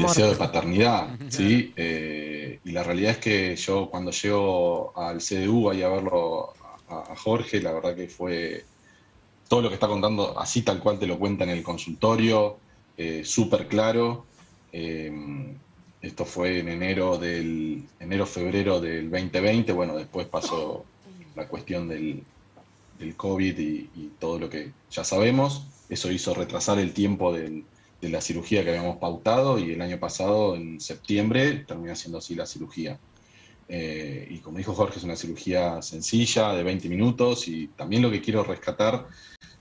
deseo 0.00 0.28
de 0.28 0.36
paternidad, 0.36 1.08
¿sí? 1.28 1.72
Eh, 1.76 2.60
y 2.64 2.70
la 2.72 2.82
realidad 2.82 3.12
es 3.12 3.18
que 3.18 3.56
yo 3.56 3.90
cuando 3.90 4.10
llego 4.10 4.96
al 4.96 5.18
CDU 5.18 5.70
ahí 5.70 5.82
a 5.82 5.88
verlo 5.88 6.54
a, 6.88 7.12
a 7.12 7.16
Jorge, 7.16 7.60
la 7.60 7.72
verdad 7.72 7.94
que 7.96 8.08
fue 8.08 8.64
todo 9.48 9.60
lo 9.60 9.68
que 9.68 9.74
está 9.74 9.86
contando 9.86 10.38
así 10.38 10.62
tal 10.62 10.80
cual 10.80 10.98
te 10.98 11.06
lo 11.06 11.18
cuenta 11.18 11.44
en 11.44 11.50
el 11.50 11.62
consultorio, 11.62 12.56
eh, 12.96 13.22
súper 13.24 13.68
claro. 13.68 14.24
Eh, 14.72 15.12
esto 16.00 16.24
fue 16.24 16.60
en 16.60 16.68
enero 16.68 17.18
del 17.18 17.84
enero 18.00 18.24
febrero 18.24 18.80
del 18.80 19.10
2020. 19.10 19.72
Bueno, 19.72 19.94
después 19.94 20.26
pasó 20.26 20.84
la 21.36 21.46
cuestión 21.48 21.86
del, 21.86 22.22
del 22.98 23.14
COVID 23.14 23.58
y, 23.58 23.90
y 23.94 24.12
todo 24.18 24.38
lo 24.38 24.48
que 24.48 24.72
ya 24.90 25.04
sabemos. 25.04 25.66
Eso 25.92 26.10
hizo 26.10 26.32
retrasar 26.32 26.78
el 26.78 26.94
tiempo 26.94 27.34
de 27.34 27.64
la 28.00 28.22
cirugía 28.22 28.64
que 28.64 28.70
habíamos 28.70 28.96
pautado 28.96 29.58
y 29.58 29.72
el 29.72 29.82
año 29.82 30.00
pasado, 30.00 30.56
en 30.56 30.80
septiembre, 30.80 31.64
terminó 31.68 31.94
siendo 31.94 32.16
así 32.16 32.34
la 32.34 32.46
cirugía. 32.46 32.98
Eh, 33.68 34.26
y 34.30 34.38
como 34.38 34.56
dijo 34.56 34.72
Jorge, 34.72 34.98
es 34.98 35.04
una 35.04 35.16
cirugía 35.16 35.82
sencilla, 35.82 36.54
de 36.54 36.62
20 36.62 36.88
minutos, 36.88 37.46
y 37.46 37.66
también 37.76 38.00
lo 38.00 38.10
que 38.10 38.22
quiero 38.22 38.42
rescatar 38.42 39.06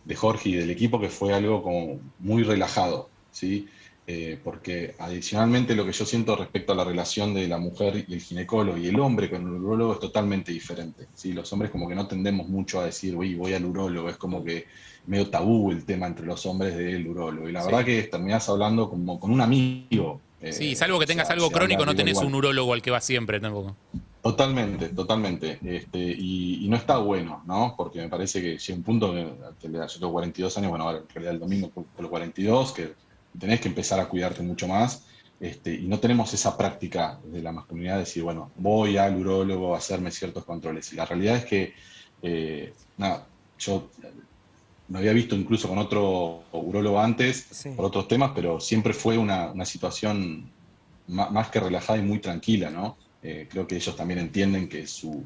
de 0.05 0.15
Jorge 0.15 0.47
y 0.47 0.55
del 0.55 0.69
equipo, 0.69 1.01
que 1.01 1.09
fue 1.09 1.33
algo 1.33 1.61
como 1.61 1.99
muy 2.19 2.43
relajado, 2.43 3.09
¿sí? 3.33 3.67
Eh, 4.07 4.41
porque 4.43 4.95
adicionalmente 4.97 5.75
lo 5.75 5.85
que 5.85 5.91
yo 5.93 6.05
siento 6.05 6.35
respecto 6.35 6.73
a 6.73 6.75
la 6.75 6.83
relación 6.83 7.33
de 7.35 7.47
la 7.47 7.59
mujer 7.59 8.03
y 8.07 8.13
el 8.15 8.19
ginecólogo 8.21 8.77
y 8.77 8.87
el 8.87 8.99
hombre 8.99 9.29
con 9.29 9.41
el 9.43 9.53
urólogo 9.53 9.93
es 9.93 9.99
totalmente 9.99 10.51
diferente, 10.51 11.07
¿sí? 11.13 11.33
Los 11.33 11.53
hombres 11.53 11.71
como 11.71 11.87
que 11.87 11.93
no 11.95 12.07
tendemos 12.07 12.47
mucho 12.49 12.81
a 12.81 12.85
decir, 12.85 13.15
uy, 13.15 13.35
voy 13.35 13.53
al 13.53 13.63
urólogo, 13.63 14.09
es 14.09 14.17
como 14.17 14.43
que 14.43 14.65
medio 15.05 15.29
tabú 15.29 15.71
el 15.71 15.85
tema 15.85 16.07
entre 16.07 16.25
los 16.25 16.43
hombres 16.47 16.75
del 16.75 17.07
urólogo, 17.07 17.47
y 17.47 17.51
la 17.51 17.61
Sí. 17.61 17.67
verdad 17.67 17.85
que 17.85 18.03
terminás 18.03 18.49
hablando 18.49 18.89
como 18.89 19.19
con 19.19 19.31
un 19.31 19.41
amigo. 19.41 20.21
eh, 20.39 20.51
Sí, 20.51 20.75
salvo 20.75 20.97
que 20.97 21.03
o 21.03 21.07
tengas 21.07 21.27
sea, 21.27 21.35
algo 21.35 21.51
crónico, 21.51 21.85
no 21.85 21.95
tenés 21.95 22.13
igual. 22.13 22.27
un 22.27 22.35
urólogo 22.35 22.73
al 22.73 22.81
que 22.81 22.89
vas 22.89 23.05
siempre 23.05 23.39
tampoco. 23.39 23.77
Totalmente, 24.21 24.89
totalmente. 24.89 25.59
Este, 25.63 25.99
y, 25.99 26.65
y 26.65 26.69
no 26.69 26.75
está 26.75 26.97
bueno, 26.97 27.43
¿no? 27.45 27.75
Porque 27.77 27.99
me 28.01 28.09
parece 28.09 28.41
que 28.41 28.57
llega 28.57 28.77
un 28.77 28.83
punto 28.83 29.13
que 29.13 29.25
que 29.59 29.71
yo 29.71 29.87
tengo 29.99 30.11
42 30.11 30.57
años, 30.57 30.69
bueno, 30.71 30.85
ahora 30.85 30.99
en 30.99 31.09
realidad 31.09 31.33
el 31.35 31.39
domingo 31.39 31.69
por 31.69 31.85
los 31.99 32.09
42, 32.09 32.71
que 32.73 32.93
tenés 33.39 33.61
que 33.61 33.67
empezar 33.67 33.99
a 33.99 34.07
cuidarte 34.07 34.41
mucho 34.41 34.67
más. 34.67 35.05
Este, 35.39 35.73
y 35.73 35.87
no 35.87 35.99
tenemos 35.99 36.33
esa 36.33 36.55
práctica 36.55 37.19
de 37.25 37.41
la 37.41 37.51
masculinidad 37.51 37.95
de 37.95 38.01
decir, 38.01 38.21
bueno, 38.21 38.51
voy 38.57 38.97
al 38.97 39.15
urólogo 39.15 39.73
a 39.73 39.79
hacerme 39.79 40.11
ciertos 40.11 40.45
controles. 40.45 40.93
Y 40.93 40.95
la 40.95 41.05
realidad 41.05 41.37
es 41.37 41.45
que 41.45 41.73
eh, 42.21 42.73
nada, 42.97 43.25
yo 43.57 43.89
me 44.87 44.99
había 44.99 45.13
visto 45.13 45.35
incluso 45.35 45.67
con 45.67 45.77
otro 45.79 46.43
urólogo 46.51 46.99
antes, 46.99 47.47
Sí. 47.49 47.69
por 47.69 47.85
otros 47.85 48.07
temas, 48.07 48.31
pero 48.35 48.59
siempre 48.59 48.93
fue 48.93 49.17
una, 49.17 49.51
una 49.51 49.65
situación 49.65 50.51
más 51.07 51.49
que 51.49 51.59
relajada 51.59 51.97
y 51.99 52.03
muy 52.03 52.19
tranquila, 52.19 52.69
¿no? 52.69 52.95
Eh, 53.23 53.47
creo 53.49 53.67
que 53.67 53.75
ellos 53.75 53.95
también 53.95 54.19
entienden 54.19 54.69
que 54.69 54.87
su, 54.87 55.23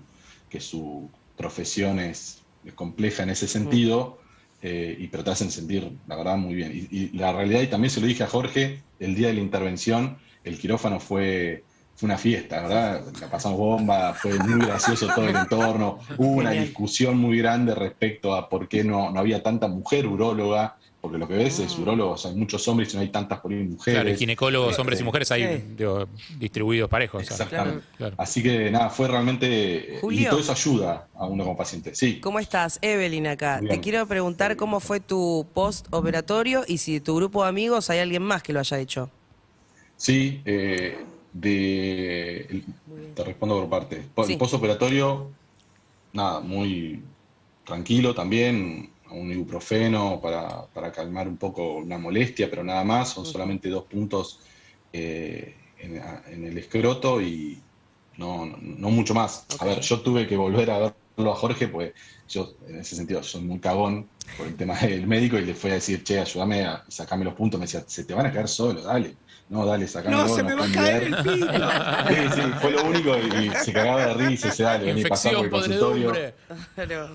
que 0.50 0.60
su 0.62 1.10
profesión 1.38 2.00
es, 2.00 2.42
es 2.64 2.74
compleja 2.74 3.24
en 3.24 3.30
ese 3.30 3.48
sentido, 3.48 4.20
eh, 4.62 4.96
y 5.00 5.08
pero 5.08 5.24
te 5.24 5.32
hacen 5.32 5.52
sentir, 5.52 5.92
la 6.08 6.16
verdad, 6.16 6.38
muy 6.38 6.56
bien. 6.56 6.72
Y, 6.74 6.96
y 6.96 7.10
la 7.18 7.34
realidad, 7.34 7.62
y 7.62 7.68
también 7.68 7.92
se 7.92 8.02
lo 8.02 8.08
dije 8.08 8.24
a 8.24 8.28
Jorge, 8.28 8.82
el 9.00 9.16
día 9.16 9.28
de 9.28 9.34
la 9.34 9.42
intervención, 9.42 10.18
el 10.44 10.58
quirófano 10.58 11.00
fue, 11.00 11.64
fue 11.96 12.08
una 12.08 12.18
fiesta, 12.18 12.62
¿verdad? 12.62 13.02
La 13.22 13.28
pasamos 13.30 13.58
bomba, 13.58 14.14
fue 14.14 14.38
muy 14.40 14.66
gracioso 14.66 15.08
todo 15.16 15.28
el 15.28 15.36
entorno, 15.36 16.00
hubo 16.18 16.32
una 16.38 16.52
discusión 16.52 17.18
muy 17.18 17.38
grande 17.38 17.74
respecto 17.74 18.34
a 18.36 18.50
por 18.50 18.68
qué 18.68 18.84
no, 18.84 19.12
no 19.12 19.20
había 19.20 19.42
tanta 19.42 19.68
mujer 19.68 20.06
uróloga, 20.06 20.76
porque 21.00 21.18
lo 21.20 21.28
que 21.28 21.36
ves 21.36 21.60
es 21.60 21.78
urólogos, 21.78 22.26
hay 22.26 22.34
muchos 22.36 22.68
hombres 22.68 22.92
y 22.92 22.98
no 22.98 23.02
hay 23.04 23.10
tantas 23.10 23.40
por 23.40 23.52
ahí 23.52 23.60
mujeres. 23.64 24.02
Claro, 24.02 24.10
y 24.10 24.18
ginecólogos, 24.18 24.78
hombres 24.80 25.00
y 25.00 25.04
Eh, 25.04 25.06
mujeres, 25.06 25.32
hay 25.32 25.64
digo, 25.78 26.08
distribuidos 26.40 26.90
parejos. 26.90 27.22
o 27.22 27.26
sea, 27.26 27.46
Exactamente. 27.46 27.86
claro. 27.96 28.16
Así 28.18 28.42
que 28.42 28.72
nada, 28.72 28.90
fue 28.90 29.08
realmente. 29.08 30.00
Julio. 30.02 30.22
Y 30.22 30.26
todo 30.26 30.40
eso 30.40 30.52
ayuda 30.52 31.08
a 31.14 31.28
uno 31.28 31.44
como 31.44 31.56
paciente. 31.56 31.94
Sí. 31.94 32.20
¿Cómo 32.20 32.40
estás? 32.40 32.80
Evelyn 32.82 33.28
acá. 33.28 33.60
Bien. 33.62 33.76
Te 33.76 33.80
quiero 33.82 34.06
preguntar 34.08 34.56
cómo 34.56 34.80
fue 34.80 35.00
tu 35.00 35.46
post-operatorio 35.54 36.64
y 36.68 36.80
si 36.80 36.94
de 36.94 37.00
tu 37.02 37.16
grupo 37.16 37.44
de 37.44 37.50
amigos 37.50 37.90
hay 37.92 38.00
alguien 38.00 38.24
más 38.24 38.42
que 38.42 38.52
lo 38.52 38.60
haya 38.60 38.80
hecho. 38.80 39.12
Sí, 39.98 40.42
eh, 40.46 41.06
de, 41.40 42.38
el- 42.50 42.66
te 43.14 43.24
respondo 43.24 43.60
por 43.60 43.70
parte. 43.70 43.98
Po- 44.14 44.24
Sí. 44.26 44.34
El 44.34 44.40
postoperatorio, 44.40 45.38
nada, 46.14 46.40
muy 46.42 47.16
tranquilo 47.64 48.16
también, 48.16 49.00
un 49.12 49.32
ibuprofeno 49.32 50.20
para, 50.22 50.72
para 50.74 50.92
calmar 50.92 51.28
un 51.28 51.38
poco 51.38 51.76
una 51.78 51.98
molestia, 51.98 52.50
pero 52.50 52.64
nada 52.64 52.84
más, 52.84 53.14
son 53.14 53.26
solamente 53.26 53.70
dos 53.70 53.86
puntos 53.88 54.42
eh, 54.92 55.56
en, 55.78 56.46
el 56.46 56.58
escroto 56.58 57.22
y 57.22 57.68
no, 58.18 58.46
no, 58.46 58.58
no 58.62 58.90
mucho 58.92 59.14
más. 59.14 59.48
A 59.60 59.66
ver, 59.66 59.82
yo 59.82 60.02
tuve 60.02 60.28
que 60.28 60.38
volver 60.38 60.72
a 60.72 60.80
verlo 60.80 60.98
a 61.18 61.36
Jorge, 61.36 61.68
pues 61.68 61.94
yo 62.28 62.54
en 62.68 62.80
ese 62.80 62.96
sentido 62.96 63.24
soy 63.24 63.42
muy 63.42 63.60
cagón 63.60 64.08
por 64.38 64.48
el 64.48 64.56
tema 64.56 64.78
del 64.80 65.08
médico 65.08 65.38
y 65.38 65.46
le 65.46 65.56
fui 65.56 65.72
a 65.72 65.76
decir, 65.76 66.04
che, 66.04 66.20
ayúdame 66.20 66.66
a 66.66 66.84
sacarme 66.88 67.26
los 67.26 67.34
puntos, 67.34 67.60
me 67.60 67.66
decía, 67.66 67.84
se 67.88 68.04
te 68.04 68.14
van 68.14 68.26
a 68.26 68.32
caer 68.32 68.48
solo, 68.48 68.82
dale. 68.82 69.16
No, 69.48 69.64
dale, 69.64 69.88
sacame 69.88 70.16
No, 70.16 70.28
se 70.28 70.42
me 70.42 70.56
va 70.56 70.66
a 70.66 70.72
caer 70.72 71.04
el 71.04 71.16
pito. 71.18 71.46
Sí, 72.08 72.42
sí, 72.42 72.42
fue 72.62 72.72
lo 72.72 72.84
único 72.86 73.16
y, 73.16 73.46
y 73.46 73.52
se 73.64 73.72
cagaba 73.72 74.08
de 74.08 74.14
risa 74.16 74.48
y 74.48 74.52
se 74.52 74.64
dale, 74.64 74.86
vení 74.86 75.04
pasar 75.06 75.36
por 75.36 75.46
el 75.46 75.52
consultorio. 75.52 76.14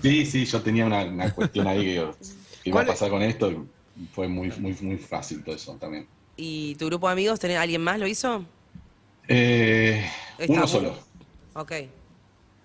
Sí, 0.01 0.25
sí, 0.25 0.45
yo 0.45 0.61
tenía 0.61 0.85
una, 0.85 1.03
una 1.03 1.31
cuestión 1.33 1.67
ahí 1.67 1.83
que, 1.83 2.11
que 2.63 2.69
iba 2.69 2.81
a 2.81 2.85
pasar 2.85 3.09
con 3.09 3.21
esto 3.21 3.51
y 3.51 3.57
fue 4.13 4.29
muy, 4.29 4.49
muy, 4.59 4.75
muy 4.81 4.97
fácil 4.97 5.43
todo 5.43 5.55
eso 5.55 5.75
también. 5.75 6.07
¿Y 6.37 6.75
tu 6.75 6.85
grupo 6.85 7.07
de 7.07 7.13
amigos, 7.13 7.39
tenés, 7.39 7.57
alguien 7.57 7.81
más 7.81 7.99
lo 7.99 8.07
hizo? 8.07 8.45
Eh, 9.27 10.09
uno 10.47 10.65
solo. 10.67 10.95
Ok. 11.53 11.73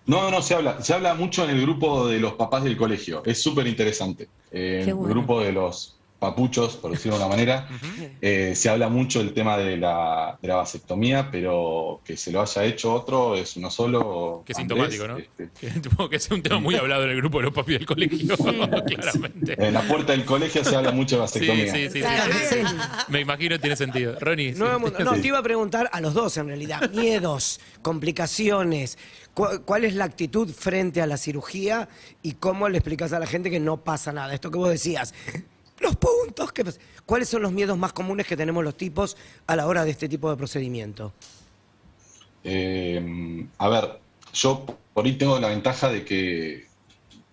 No, 0.06 0.30
no, 0.30 0.40
se 0.40 0.54
habla, 0.54 0.80
se 0.82 0.94
habla 0.94 1.14
mucho 1.14 1.44
en 1.44 1.50
el 1.50 1.62
grupo 1.62 2.06
de 2.06 2.20
los 2.20 2.34
papás 2.34 2.62
del 2.62 2.76
colegio. 2.76 3.22
Es 3.24 3.42
súper 3.42 3.66
interesante. 3.66 4.28
Eh, 4.52 4.84
el 4.86 4.94
bueno. 4.94 5.14
grupo 5.14 5.40
de 5.40 5.52
los 5.52 5.95
papuchos, 6.18 6.76
por 6.76 6.90
decirlo 6.92 7.18
de 7.18 7.24
una 7.24 7.28
manera, 7.34 7.68
eh, 8.20 8.54
se 8.56 8.68
habla 8.70 8.88
mucho 8.88 9.18
del 9.18 9.34
tema 9.34 9.56
de 9.58 9.76
la, 9.76 10.38
de 10.40 10.48
la 10.48 10.56
vasectomía, 10.56 11.30
pero 11.30 12.00
que 12.04 12.16
se 12.16 12.32
lo 12.32 12.40
haya 12.40 12.64
hecho 12.64 12.92
otro 12.94 13.36
es 13.36 13.56
uno 13.56 13.70
solo. 13.70 14.42
Qué 14.46 14.52
Andrés, 14.56 14.94
sintomático, 14.94 15.08
¿no? 15.08 15.18
este, 15.18 15.50
Que, 15.60 16.08
que 16.10 16.18
ser 16.18 16.32
un 16.34 16.42
tema 16.42 16.58
muy 16.60 16.74
hablado 16.76 17.04
en 17.04 17.10
el 17.10 17.16
grupo 17.16 17.38
de 17.38 17.44
los 17.44 17.52
papis 17.54 17.78
del 17.78 17.86
colegio, 17.86 18.36
claramente. 18.86 19.54
en 19.66 19.74
la 19.74 19.82
puerta 19.82 20.12
del 20.12 20.24
colegio 20.24 20.64
se 20.64 20.74
habla 20.76 20.90
mucho 20.92 21.16
de 21.16 21.20
vasectomía. 21.22 21.72
sí, 21.72 21.88
sí, 21.90 22.02
sí. 22.02 22.08
sí. 22.50 22.56
Me 23.08 23.20
imagino 23.20 23.58
tiene 23.60 23.76
sentido. 23.76 24.16
Ronnie, 24.20 24.52
sí. 24.52 24.58
Nuevo 24.58 24.80
mundo. 24.80 24.98
No, 25.00 25.14
Sí. 25.14 25.20
te 25.22 25.28
iba 25.28 25.38
a 25.38 25.42
preguntar 25.42 25.88
a 25.92 26.00
los 26.00 26.14
dos 26.14 26.36
en 26.36 26.46
realidad. 26.48 26.90
Miedos, 26.92 27.60
complicaciones. 27.82 28.98
¿Cu- 29.34 29.62
¿Cuál 29.64 29.84
es 29.84 29.94
la 29.94 30.04
actitud 30.04 30.50
frente 30.50 31.02
a 31.02 31.06
la 31.06 31.16
cirugía 31.16 31.88
y 32.22 32.32
cómo 32.34 32.68
le 32.68 32.78
explicas 32.78 33.12
a 33.12 33.18
la 33.18 33.26
gente 33.26 33.50
que 33.50 33.60
no 33.60 33.78
pasa 33.78 34.12
nada? 34.12 34.32
Esto 34.34 34.50
que 34.50 34.58
vos 34.58 34.70
decías. 34.70 35.12
Los 35.86 35.96
puntos. 35.96 36.80
¿Cuáles 37.04 37.28
son 37.28 37.42
los 37.42 37.52
miedos 37.52 37.78
más 37.78 37.92
comunes 37.92 38.26
que 38.26 38.36
tenemos 38.36 38.64
los 38.64 38.76
tipos 38.76 39.16
a 39.46 39.54
la 39.54 39.68
hora 39.68 39.84
de 39.84 39.92
este 39.92 40.08
tipo 40.08 40.28
de 40.28 40.36
procedimiento? 40.36 41.12
Eh, 42.42 43.46
a 43.58 43.68
ver, 43.68 44.00
yo 44.32 44.66
por 44.92 45.06
ahí 45.06 45.12
tengo 45.12 45.38
la 45.38 45.48
ventaja 45.48 45.88
de 45.88 46.04
que 46.04 46.66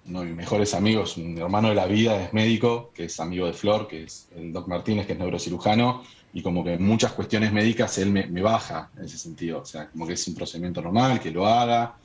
uno 0.06 0.20
de 0.20 0.28
mis 0.28 0.36
mejores 0.36 0.76
amigos, 0.76 1.18
un 1.18 1.36
hermano 1.40 1.70
de 1.70 1.76
la 1.76 1.88
vida, 1.88 2.26
es 2.26 2.34
médico, 2.34 2.92
que 2.94 3.06
es 3.06 3.20
amigo 3.20 3.48
de 3.48 3.54
Flor, 3.54 3.88
que 3.88 4.04
es 4.04 4.28
el 4.36 4.54
Doc 4.54 4.68
Martínez, 4.68 5.08
que 5.08 5.14
es 5.14 5.20
neurocirujano, 5.20 6.04
y 6.32 6.44
como 6.44 6.64
que 6.64 6.74
en 6.74 6.86
muchas 6.86 7.14
cuestiones 7.14 7.52
médicas 7.52 7.98
él 7.98 8.12
me, 8.12 8.28
me 8.28 8.44
baja 8.44 8.92
en 8.96 9.06
ese 9.06 9.18
sentido. 9.18 9.62
O 9.62 9.66
sea, 9.66 9.90
como 9.90 10.06
que 10.06 10.14
es 10.14 10.28
un 10.28 10.36
procedimiento 10.36 10.80
normal, 10.80 11.20
que 11.20 11.32
lo 11.32 11.48
haga. 11.48 11.96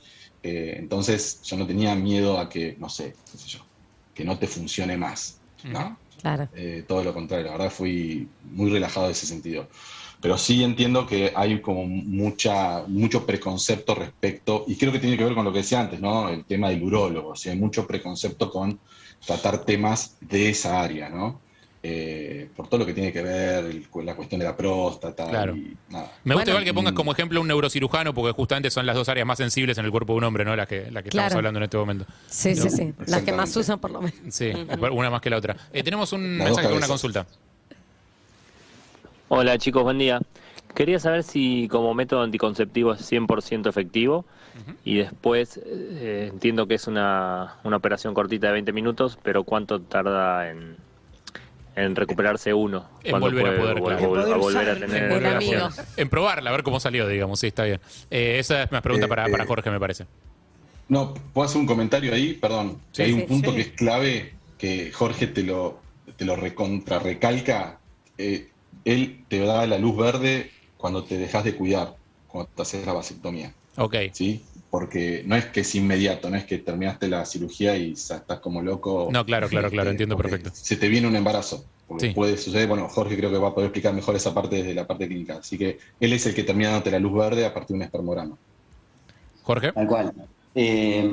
Eh, 0.41 0.77
entonces 0.79 1.43
yo 1.43 1.57
no 1.57 1.67
tenía 1.67 1.93
miedo 1.93 2.39
a 2.39 2.49
que, 2.49 2.75
no 2.79 2.89
sé, 2.89 3.13
qué 3.31 3.37
sé 3.37 3.47
yo, 3.49 3.59
que 4.15 4.25
no 4.25 4.39
te 4.39 4.47
funcione 4.47 4.97
más. 4.97 5.39
¿no? 5.63 5.97
Claro. 6.21 6.49
Eh, 6.53 6.83
todo 6.87 7.03
lo 7.03 7.13
contrario, 7.13 7.45
la 7.45 7.53
verdad 7.53 7.71
fui 7.71 8.27
muy 8.51 8.69
relajado 8.69 9.07
en 9.07 9.11
ese 9.13 9.25
sentido. 9.25 9.67
Pero 10.21 10.37
sí 10.37 10.63
entiendo 10.63 11.07
que 11.07 11.31
hay 11.33 11.61
como 11.61 11.85
mucha, 11.85 12.83
mucho 12.87 13.25
preconcepto 13.25 13.95
respecto, 13.95 14.65
y 14.67 14.75
creo 14.75 14.91
que 14.91 14.99
tiene 14.99 15.17
que 15.17 15.23
ver 15.23 15.33
con 15.33 15.45
lo 15.45 15.53
que 15.53 15.59
decía 15.59 15.79
antes, 15.79 16.01
¿no? 16.01 16.27
El 16.27 16.43
tema 16.43 16.69
del 16.69 16.83
urólogo, 16.83 17.29
o 17.29 17.49
hay 17.49 17.55
mucho 17.55 17.87
preconcepto 17.87 18.49
con 18.49 18.79
tratar 19.25 19.63
temas 19.63 20.17
de 20.19 20.49
esa 20.49 20.81
área, 20.81 21.09
¿no? 21.09 21.39
Eh, 21.81 22.49
por 22.57 22.67
todo 22.67 22.81
lo 22.81 22.85
que 22.85 22.93
tiene 22.93 23.13
que 23.13 23.21
ver 23.21 23.87
con 23.89 24.05
la 24.05 24.13
cuestión 24.13 24.39
de 24.39 24.45
la 24.45 24.57
próstata 24.57 25.29
Claro. 25.29 25.55
y 25.55 25.77
nada. 25.89 26.11
Me 26.25 26.33
gusta 26.35 26.51
Bueno. 26.51 26.51
igual 26.51 26.63
que 26.65 26.73
pongas 26.73 26.91
como 26.93 27.13
ejemplo 27.13 27.39
un 27.39 27.47
neurocirujano, 27.47 28.13
porque 28.13 28.33
justamente 28.33 28.69
son 28.69 28.85
las 28.85 28.97
dos 28.97 29.07
áreas 29.07 29.25
más 29.25 29.37
sensibles 29.37 29.77
en 29.77 29.85
el 29.85 29.91
cuerpo 29.91 30.11
de 30.11 30.17
un 30.17 30.23
hombre, 30.25 30.43
¿no? 30.43 30.53
Las 30.57 30.67
que, 30.67 30.91
las 30.91 31.03
que 31.03 31.09
Claro. 31.09 31.27
estamos 31.27 31.35
hablando 31.39 31.59
en 31.59 31.63
este 31.63 31.77
momento. 31.77 32.05
Sí, 32.27 32.53
sí, 32.55 32.69
sí. 32.69 32.93
Las 33.07 33.21
que 33.21 33.31
más 33.31 33.55
usan 33.55 33.79
por 33.79 33.91
lo 33.91 34.01
menos. 34.01 34.19
Sí, 34.29 34.51
una 34.91 35.09
más 35.09 35.21
que 35.21 35.29
la 35.29 35.37
otra. 35.37 35.55
Eh, 35.71 35.81
tenemos 35.81 36.11
un 36.11 36.37
Las 36.37 36.47
mensaje 36.47 36.67
con 36.67 36.77
una 36.77 36.87
consulta. 36.87 37.25
Hola 39.29 39.57
chicos, 39.57 39.83
buen 39.83 39.97
día. 39.99 40.19
Quería 40.75 40.99
saber 40.99 41.23
si 41.23 41.67
como 41.69 41.93
método 41.93 42.21
anticonceptivo 42.23 42.93
es 42.93 43.01
100% 43.11 43.69
efectivo 43.69 44.25
y 44.83 44.97
después 44.97 45.59
eh, 45.65 46.27
entiendo 46.31 46.67
que 46.67 46.75
es 46.75 46.87
una, 46.87 47.55
una 47.63 47.77
operación 47.77 48.13
cortita 48.13 48.47
de 48.47 48.53
20 48.53 48.73
minutos, 48.73 49.17
pero 49.23 49.43
¿cuánto 49.43 49.79
tarda 49.81 50.49
en, 50.49 50.75
en 51.85 51.95
recuperarse 51.95 52.53
uno? 52.53 52.87
En 53.03 53.11
¿Cuándo 53.11 53.27
volver 53.27 53.47
a 53.47 53.57
poder, 53.57 53.77
vol- 53.77 53.85
claro. 53.85 53.99
vol- 53.99 54.03
En 54.03 54.09
poder 54.09 54.33
a 54.33 54.37
volver 54.37 54.57
a 54.57 54.73
usar, 54.73 54.79
tener 54.79 55.11
en 55.11 55.25
amigo. 55.25 55.69
probarla, 56.09 56.49
a 56.49 56.53
ver 56.53 56.63
cómo 56.63 56.79
salió, 56.79 57.07
digamos. 57.07 57.39
Sí, 57.39 57.47
está 57.47 57.63
bien. 57.63 57.79
Eh, 58.11 58.37
esa 58.39 58.63
es 58.63 58.71
más 58.71 58.81
pregunta 58.81 59.05
Eh, 59.05 59.09
para, 59.09 59.27
para 59.27 59.43
eh. 59.43 59.47
Jorge, 59.47 59.71
me 59.71 59.79
parece. 59.79 60.05
No, 60.87 61.13
¿puedo 61.33 61.47
hacer 61.47 61.59
un 61.61 61.67
comentario 61.67 62.13
ahí? 62.13 62.33
Perdón. 62.33 62.79
Sí, 62.91 63.03
hay 63.03 63.13
sí, 63.13 63.19
un 63.21 63.25
punto 63.27 63.51
sí. 63.51 63.55
que 63.57 63.61
es 63.61 63.67
clave, 63.69 64.33
que 64.57 64.91
Jorge 64.91 65.27
te 65.27 65.43
lo, 65.43 65.79
te 66.17 66.25
lo 66.25 66.35
recontra 66.35 66.99
recalca. 66.99 67.79
Eh, 68.17 68.49
él 68.85 69.23
te 69.27 69.39
da 69.39 69.65
la 69.67 69.77
luz 69.77 69.95
verde 69.97 70.51
cuando 70.77 71.03
te 71.03 71.17
dejas 71.17 71.43
de 71.43 71.55
cuidar, 71.55 71.95
cuando 72.27 72.49
te 72.55 72.61
haces 72.63 72.85
la 72.85 72.93
vasectomía. 72.93 73.53
Ok. 73.77 73.95
¿sí? 74.13 74.43
Porque 74.69 75.23
no 75.25 75.35
es 75.35 75.45
que 75.45 75.61
es 75.61 75.75
inmediato, 75.75 76.29
no 76.29 76.37
es 76.37 76.45
que 76.45 76.59
terminaste 76.59 77.07
la 77.07 77.25
cirugía 77.25 77.75
y 77.75 77.95
ya 77.95 78.17
estás 78.17 78.39
como 78.39 78.61
loco. 78.61 79.09
No, 79.11 79.25
claro, 79.25 79.49
claro, 79.49 79.69
claro, 79.69 79.89
Este, 79.89 79.91
entiendo 79.91 80.15
porque 80.15 80.31
perfecto. 80.31 80.51
Se 80.53 80.75
te 80.75 80.87
viene 80.89 81.07
un 81.07 81.15
embarazo. 81.15 81.65
Porque 81.87 82.09
Sí. 82.09 82.13
puede 82.13 82.37
suceder, 82.37 82.67
bueno, 82.67 82.87
Jorge 82.87 83.17
creo 83.17 83.31
que 83.31 83.39
va 83.39 83.47
a 83.47 83.53
poder 83.55 83.69
explicar 83.69 83.93
mejor 83.95 84.15
esa 84.15 84.31
parte 84.31 84.57
desde 84.57 84.75
la 84.75 84.85
parte 84.85 85.07
clínica. 85.07 85.37
Así 85.37 85.57
que 85.57 85.79
él 85.99 86.13
es 86.13 86.23
el 86.27 86.35
que 86.35 86.43
termina 86.43 86.69
dándote 86.69 86.91
la 86.91 86.99
luz 86.99 87.17
verde 87.17 87.45
a 87.47 87.53
partir 87.53 87.69
de 87.69 87.77
un 87.77 87.81
espermograma. 87.81 88.37
Jorge. 89.41 89.71
Tal 89.71 89.87
cual. 89.87 90.13
Eh, 90.53 91.11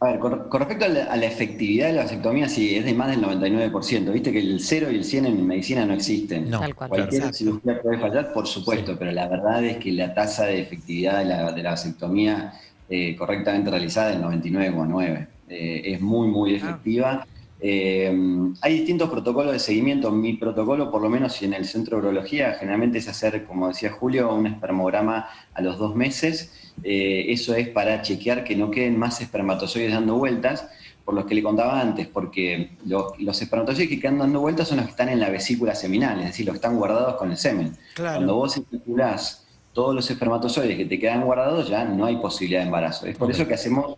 a 0.00 0.06
ver, 0.12 0.18
con, 0.18 0.48
con 0.50 0.60
respecto 0.60 0.84
a 0.84 0.88
la, 0.88 1.04
a 1.04 1.16
la 1.16 1.26
efectividad 1.26 1.86
de 1.88 1.92
la 1.94 2.02
vasectomía, 2.02 2.48
sí, 2.50 2.74
es 2.76 2.84
de 2.84 2.92
más 2.94 3.08
del 3.10 3.22
99%. 3.22 4.12
Viste 4.12 4.32
que 4.32 4.40
el 4.40 4.60
0 4.60 4.90
y 4.90 4.96
el 4.96 5.04
100 5.04 5.26
en 5.26 5.46
medicina 5.46 5.86
no 5.86 5.94
existen. 5.94 6.50
No, 6.50 6.60
Tal 6.60 6.74
cual. 6.74 6.90
Cualquier 6.90 7.34
cirugía 7.34 7.80
puede 7.80 7.98
fallar, 7.98 8.32
por 8.34 8.46
supuesto, 8.46 8.96
pero 8.98 9.12
la 9.12 9.26
verdad 9.28 9.64
es 9.64 9.78
que 9.78 9.92
la 9.92 10.12
tasa 10.14 10.44
de 10.46 10.60
efectividad 10.60 11.18
de 11.20 11.24
la, 11.26 11.52
de 11.52 11.62
la 11.62 11.70
vasectomía 11.70 12.52
eh, 12.90 13.16
correctamente 13.16 13.70
realizada 13.70 14.10
del 14.10 14.22
99,9. 14.22 15.28
Eh, 15.48 15.82
es 15.94 16.00
muy, 16.00 16.28
muy 16.28 16.54
efectiva. 16.54 17.26
Eh, 17.62 18.10
hay 18.62 18.74
distintos 18.78 19.10
protocolos 19.10 19.52
de 19.52 19.58
seguimiento. 19.58 20.10
Mi 20.10 20.34
protocolo, 20.34 20.90
por 20.90 21.02
lo 21.02 21.10
menos 21.10 21.40
en 21.42 21.52
el 21.52 21.66
centro 21.66 21.98
de 21.98 22.08
urología, 22.08 22.54
generalmente 22.54 22.98
es 22.98 23.08
hacer, 23.08 23.44
como 23.44 23.68
decía 23.68 23.90
Julio, 23.90 24.34
un 24.34 24.46
espermograma 24.46 25.28
a 25.52 25.60
los 25.60 25.78
dos 25.78 25.94
meses. 25.94 26.72
Eh, 26.82 27.26
eso 27.28 27.54
es 27.54 27.68
para 27.68 28.00
chequear 28.00 28.44
que 28.44 28.56
no 28.56 28.70
queden 28.70 28.98
más 28.98 29.20
espermatozoides 29.20 29.92
dando 29.92 30.16
vueltas, 30.16 30.68
por 31.04 31.14
los 31.14 31.26
que 31.26 31.34
le 31.34 31.42
contaba 31.42 31.80
antes, 31.80 32.06
porque 32.06 32.70
los, 32.86 33.18
los 33.18 33.40
espermatozoides 33.42 33.88
que 33.88 34.00
quedan 34.00 34.18
dando 34.18 34.40
vueltas 34.40 34.68
son 34.68 34.78
los 34.78 34.86
que 34.86 34.92
están 34.92 35.08
en 35.08 35.20
la 35.20 35.28
vesícula 35.28 35.74
seminal, 35.74 36.18
es 36.20 36.26
decir, 36.26 36.46
los 36.46 36.54
que 36.54 36.58
están 36.58 36.76
guardados 36.76 37.16
con 37.16 37.30
el 37.30 37.36
semen. 37.36 37.76
Claro. 37.94 38.16
Cuando 38.16 38.34
vos 38.36 38.56
inoculás 38.56 39.46
todos 39.72 39.94
los 39.94 40.10
espermatozoides 40.10 40.76
que 40.76 40.84
te 40.84 40.98
quedan 40.98 41.22
guardados, 41.22 41.68
ya 41.68 41.84
no 41.84 42.04
hay 42.06 42.16
posibilidad 42.16 42.60
de 42.60 42.66
embarazo. 42.66 43.06
Es 43.06 43.16
por 43.16 43.30
eso 43.30 43.46
que 43.46 43.54
hacemos 43.54 43.96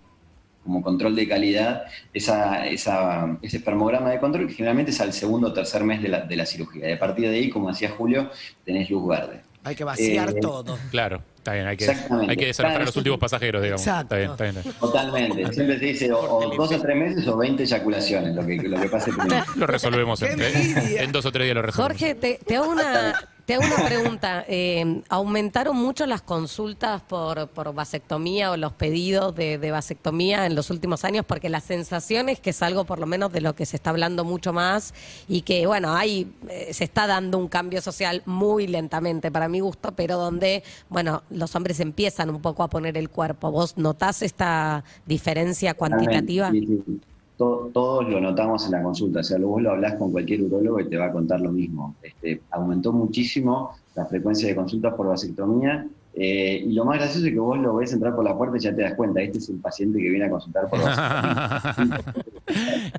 como 0.64 0.80
control 0.80 1.16
de 1.16 1.26
calidad 1.26 1.82
esa, 2.14 2.66
esa- 2.66 3.36
ese 3.42 3.56
espermograma 3.56 4.10
de 4.10 4.20
control, 4.20 4.46
que 4.46 4.54
generalmente 4.54 4.92
es 4.92 5.00
al 5.00 5.12
segundo 5.12 5.48
o 5.48 5.52
tercer 5.52 5.82
mes 5.82 6.00
de 6.02 6.08
la, 6.08 6.20
de 6.20 6.36
la 6.36 6.46
cirugía. 6.46 6.88
Y 6.88 6.92
a 6.92 6.98
partir 6.98 7.28
de 7.28 7.36
ahí, 7.36 7.50
como 7.50 7.68
decía 7.68 7.90
Julio, 7.90 8.30
tenés 8.64 8.88
luz 8.90 9.08
verde. 9.08 9.40
Hay 9.64 9.74
que 9.74 9.84
vaciar 9.84 10.30
Eh, 10.30 10.34
todo. 10.40 10.76
Claro, 10.90 11.22
está 11.36 11.52
bien, 11.54 11.66
hay 11.66 11.76
que, 11.76 11.88
hay 11.88 12.36
que 12.36 12.46
desalojar 12.46 12.72
Claro, 12.78 12.82
a 12.82 12.84
los 12.86 12.92
sí. 12.94 12.98
últimos 12.98 13.18
pasajeros, 13.20 13.62
digamos. 13.62 13.80
Exacto. 13.86 14.16
Está 14.16 14.16
bien, 14.16 14.30
está 14.30 14.44
bien. 14.44 14.56
está 14.56 14.68
bien. 14.70 14.80
Totalmente. 14.80 15.52
Siempre 15.54 15.78
se 15.78 15.84
dice 15.84 16.12
o, 16.12 16.18
o 16.20 16.56
dos 16.56 16.72
o 16.72 16.80
tres 16.80 16.96
meses 16.96 17.26
o 17.28 17.36
20 17.36 17.62
eyaculaciones, 17.62 18.34
lo 18.34 18.44
que, 18.46 18.56
lo 18.56 18.80
que 18.80 18.88
pase 18.88 19.12
primero. 19.12 19.44
Lo 19.56 19.66
resolvemos 19.66 20.20
en, 20.22 20.40
en 20.40 21.12
dos 21.12 21.24
o 21.26 21.32
tres 21.32 21.44
días 21.44 21.54
lo 21.56 21.62
resolvemos. 21.62 21.92
Jorge, 22.00 22.14
te, 22.16 22.40
te 22.44 22.56
hago 22.56 22.70
una, 22.70 23.14
te 23.58 23.64
hago 23.64 23.74
una 23.74 23.84
pregunta. 23.86 24.44
Eh, 24.54 25.02
¿Aumentaron 25.08 25.76
mucho 25.76 26.04
las 26.04 26.20
consultas 26.20 27.00
por, 27.02 27.48
por 27.48 27.72
vasectomía 27.72 28.50
o 28.50 28.56
los 28.56 28.72
pedidos 28.72 29.34
de, 29.34 29.56
de 29.56 29.70
vasectomía 29.70 30.46
en 30.46 30.54
los 30.54 30.68
últimos 30.70 31.04
años? 31.04 31.24
Porque 31.24 31.48
la 31.48 31.60
sensación 31.60 32.28
es 32.28 32.38
que 32.38 32.50
es 32.50 32.62
algo 32.62 32.84
por 32.84 32.98
lo 32.98 33.06
menos 33.06 33.32
de 33.32 33.40
lo 33.40 33.54
que 33.54 33.64
se 33.64 33.76
está 33.76 33.90
hablando 33.90 34.24
mucho 34.24 34.52
más 34.52 34.92
y 35.28 35.42
que, 35.42 35.66
bueno, 35.66 35.94
hay, 35.94 36.30
eh, 36.48 36.74
se 36.74 36.84
está 36.84 37.06
dando 37.06 37.38
un 37.38 37.48
cambio 37.48 37.80
social 37.80 38.22
muy 38.26 38.66
lentamente 38.66 39.30
para 39.30 39.48
mi 39.48 39.60
gusto, 39.60 39.92
pero 39.92 40.18
donde, 40.18 40.64
bueno, 40.88 41.22
los 41.30 41.54
hombres 41.54 41.80
empiezan 41.80 42.28
un 42.28 42.42
poco 42.42 42.62
a 42.62 42.68
poner 42.68 42.98
el 42.98 43.08
cuerpo. 43.08 43.50
¿Vos 43.50 43.78
notás 43.78 44.22
esta 44.22 44.84
diferencia 45.06 45.74
cuantitativa? 45.74 46.50
Sí, 46.50 46.66
sí. 46.66 47.00
To- 47.42 47.70
Todos 47.72 48.08
lo 48.08 48.20
notamos 48.20 48.64
en 48.66 48.72
la 48.72 48.82
consulta, 48.84 49.18
o 49.20 49.22
sea, 49.24 49.36
vos 49.38 49.60
lo 49.60 49.72
hablás 49.72 49.94
con 49.96 50.12
cualquier 50.12 50.42
urólogo 50.42 50.78
y 50.78 50.88
te 50.88 50.96
va 50.96 51.06
a 51.06 51.12
contar 51.12 51.40
lo 51.40 51.50
mismo. 51.50 51.96
Este, 52.00 52.40
aumentó 52.50 52.92
muchísimo 52.92 53.70
la 53.96 54.06
frecuencia 54.06 54.46
de 54.48 54.54
consultas 54.54 54.94
por 54.94 55.08
vasectomía 55.08 55.88
eh, 56.14 56.62
y 56.66 56.72
lo 56.72 56.84
más 56.84 56.98
gracioso 56.98 57.26
es 57.26 57.32
que 57.32 57.38
vos 57.38 57.58
lo 57.58 57.74
ves 57.76 57.92
entrar 57.92 58.14
por 58.14 58.24
la 58.24 58.36
puerta 58.36 58.56
y 58.56 58.60
ya 58.60 58.74
te 58.74 58.82
das 58.82 58.94
cuenta, 58.94 59.22
este 59.22 59.38
es 59.38 59.48
el 59.48 59.56
paciente 59.56 59.98
que 59.98 60.08
viene 60.10 60.26
a 60.26 60.30
consultar 60.30 60.68
por 60.68 60.80
vasectomía. 60.82 62.00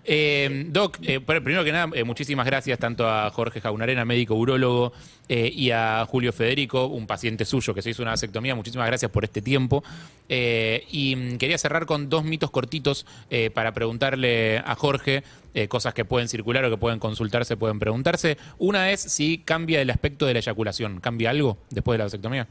Eh, 0.05 0.65
Doc, 0.69 0.97
eh, 1.03 1.19
pr- 1.19 1.43
primero 1.43 1.63
que 1.63 1.71
nada, 1.71 1.87
muchísimas 2.05 2.45
gracias 2.45 2.79
tanto 2.79 3.07
a 3.07 3.29
Jorge 3.29 3.61
Jaunarena, 3.61 4.03
médico 4.05 4.35
urólogo, 4.35 4.93
y 5.29 5.71
a 5.71 6.05
Julio 6.07 6.31
Federico, 6.33 6.87
un 6.87 7.07
paciente 7.07 7.45
suyo 7.45 7.73
que 7.73 7.81
se 7.81 7.89
hizo 7.91 8.01
una 8.01 8.11
vasectomía. 8.11 8.55
Muchísimas 8.55 8.87
gracias 8.87 9.09
por 9.11 9.23
este 9.23 9.41
tiempo. 9.41 9.83
Y 10.29 11.15
mm, 11.15 11.37
quería 11.37 11.57
cerrar 11.57 11.85
con 11.85 12.09
dos 12.09 12.23
mitos 12.23 12.51
cortitos 12.51 13.05
para 13.53 13.73
preguntarle 13.73 14.57
a 14.59 14.75
Jorge, 14.75 15.23
eh, 15.53 15.67
cosas 15.67 15.93
que 15.93 16.05
pueden 16.05 16.27
circular 16.27 16.65
o 16.65 16.69
que 16.69 16.77
pueden 16.77 16.99
consultarse, 16.99 17.57
pueden 17.57 17.79
preguntarse. 17.79 18.37
Una 18.57 18.91
es 18.91 19.01
si 19.01 19.39
cambia 19.39 19.81
el 19.81 19.89
aspecto 19.89 20.25
de 20.25 20.33
la 20.33 20.39
eyaculación. 20.39 20.99
¿Cambia 20.99 21.29
algo 21.29 21.57
después 21.69 21.95
de 21.95 21.97
la 21.99 22.03
vasectomía? 22.05 22.47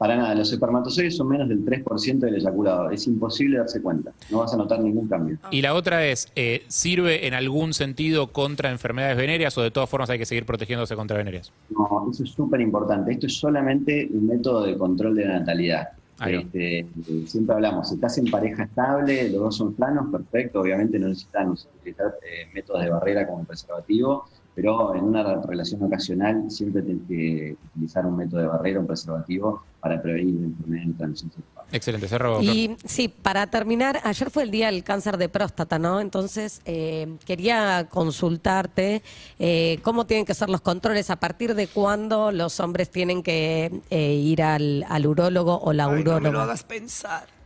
Para 0.00 0.16
nada, 0.16 0.34
los 0.34 0.50
espermatozoides 0.50 1.14
son 1.14 1.28
menos 1.28 1.46
del 1.46 1.62
3% 1.62 2.20
del 2.20 2.36
eyaculado, 2.36 2.90
es 2.90 3.06
imposible 3.06 3.58
darse 3.58 3.82
cuenta, 3.82 4.12
no 4.30 4.38
vas 4.38 4.54
a 4.54 4.56
notar 4.56 4.80
ningún 4.80 5.06
cambio. 5.06 5.36
Y 5.50 5.60
la 5.60 5.74
otra 5.74 6.06
es, 6.06 6.32
eh, 6.36 6.64
¿sirve 6.68 7.26
en 7.26 7.34
algún 7.34 7.74
sentido 7.74 8.28
contra 8.28 8.70
enfermedades 8.70 9.18
venéreas 9.18 9.58
o 9.58 9.62
de 9.62 9.70
todas 9.70 9.90
formas 9.90 10.08
hay 10.08 10.18
que 10.18 10.24
seguir 10.24 10.46
protegiéndose 10.46 10.96
contra 10.96 11.18
venéreas? 11.18 11.52
No, 11.68 12.08
eso 12.10 12.24
es 12.24 12.30
súper 12.30 12.62
importante. 12.62 13.12
Esto 13.12 13.26
es 13.26 13.36
solamente 13.36 14.08
un 14.10 14.26
método 14.26 14.64
de 14.64 14.78
control 14.78 15.16
de 15.16 15.26
la 15.26 15.40
natalidad. 15.40 15.88
Este, 16.26 16.86
siempre 17.26 17.54
hablamos, 17.54 17.88
si 17.88 17.94
estás 17.94 18.18
en 18.18 18.30
pareja 18.30 18.64
estable, 18.64 19.30
los 19.30 19.40
dos 19.40 19.56
son 19.56 19.74
planos, 19.74 20.10
perfecto, 20.12 20.60
obviamente 20.60 20.98
no 20.98 21.08
necesitan 21.08 21.50
utilizar 21.50 22.14
eh, 22.22 22.46
métodos 22.52 22.82
de 22.82 22.90
barrera 22.90 23.26
como 23.26 23.40
el 23.40 23.46
preservativo, 23.46 24.26
pero 24.54 24.94
en 24.94 25.04
una 25.04 25.40
relación 25.42 25.82
ocasional 25.82 26.50
siempre 26.50 26.82
tienes 26.82 27.02
que 27.08 27.56
utilizar 27.74 28.04
un 28.06 28.16
método 28.16 28.40
de 28.40 28.46
barrera, 28.48 28.80
un 28.80 28.86
preservativo, 28.86 29.62
para 29.80 30.00
prevenir 30.02 30.44
enfermedades 30.44 30.88
de 30.88 30.94
transmisión 30.94 31.30
sexual. 31.32 31.66
Excelente, 31.72 32.08
cerro. 32.08 32.42
Y 32.42 32.76
sí, 32.84 33.08
para 33.08 33.46
terminar, 33.46 34.00
ayer 34.04 34.30
fue 34.30 34.42
el 34.42 34.50
día 34.50 34.66
del 34.66 34.82
cáncer 34.84 35.16
de 35.16 35.28
próstata, 35.28 35.78
¿no? 35.78 36.00
Entonces, 36.00 36.60
eh, 36.64 37.16
quería 37.24 37.86
consultarte 37.88 39.02
eh, 39.38 39.78
cómo 39.82 40.04
tienen 40.06 40.26
que 40.26 40.34
ser 40.34 40.50
los 40.50 40.60
controles, 40.60 41.10
a 41.10 41.16
partir 41.16 41.54
de 41.54 41.68
cuándo 41.68 42.32
los 42.32 42.60
hombres 42.60 42.90
tienen 42.90 43.22
que 43.22 43.80
eh, 43.88 44.12
ir 44.14 44.42
al, 44.42 44.84
al 44.88 45.06
urólogo 45.06 45.58
o 45.60 45.72
la 45.72 45.84
Ay, 45.84 45.90
no 45.90 45.96
me 45.96 46.02
lo 46.04 46.16
uróloga. 46.16 46.42
hagas 46.44 46.64
pensar. 46.64 47.39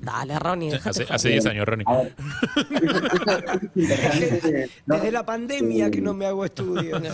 Dale, 0.00 0.38
Ronnie, 0.38 0.72
Hace, 0.74 1.06
hace 1.08 1.28
10 1.30 1.46
años, 1.46 1.66
Ronnie. 1.66 1.84
Desde 4.86 5.12
la 5.12 5.26
pandemia 5.26 5.90
que 5.90 6.00
no 6.00 6.14
me 6.14 6.26
hago 6.26 6.44
estudios. 6.44 7.02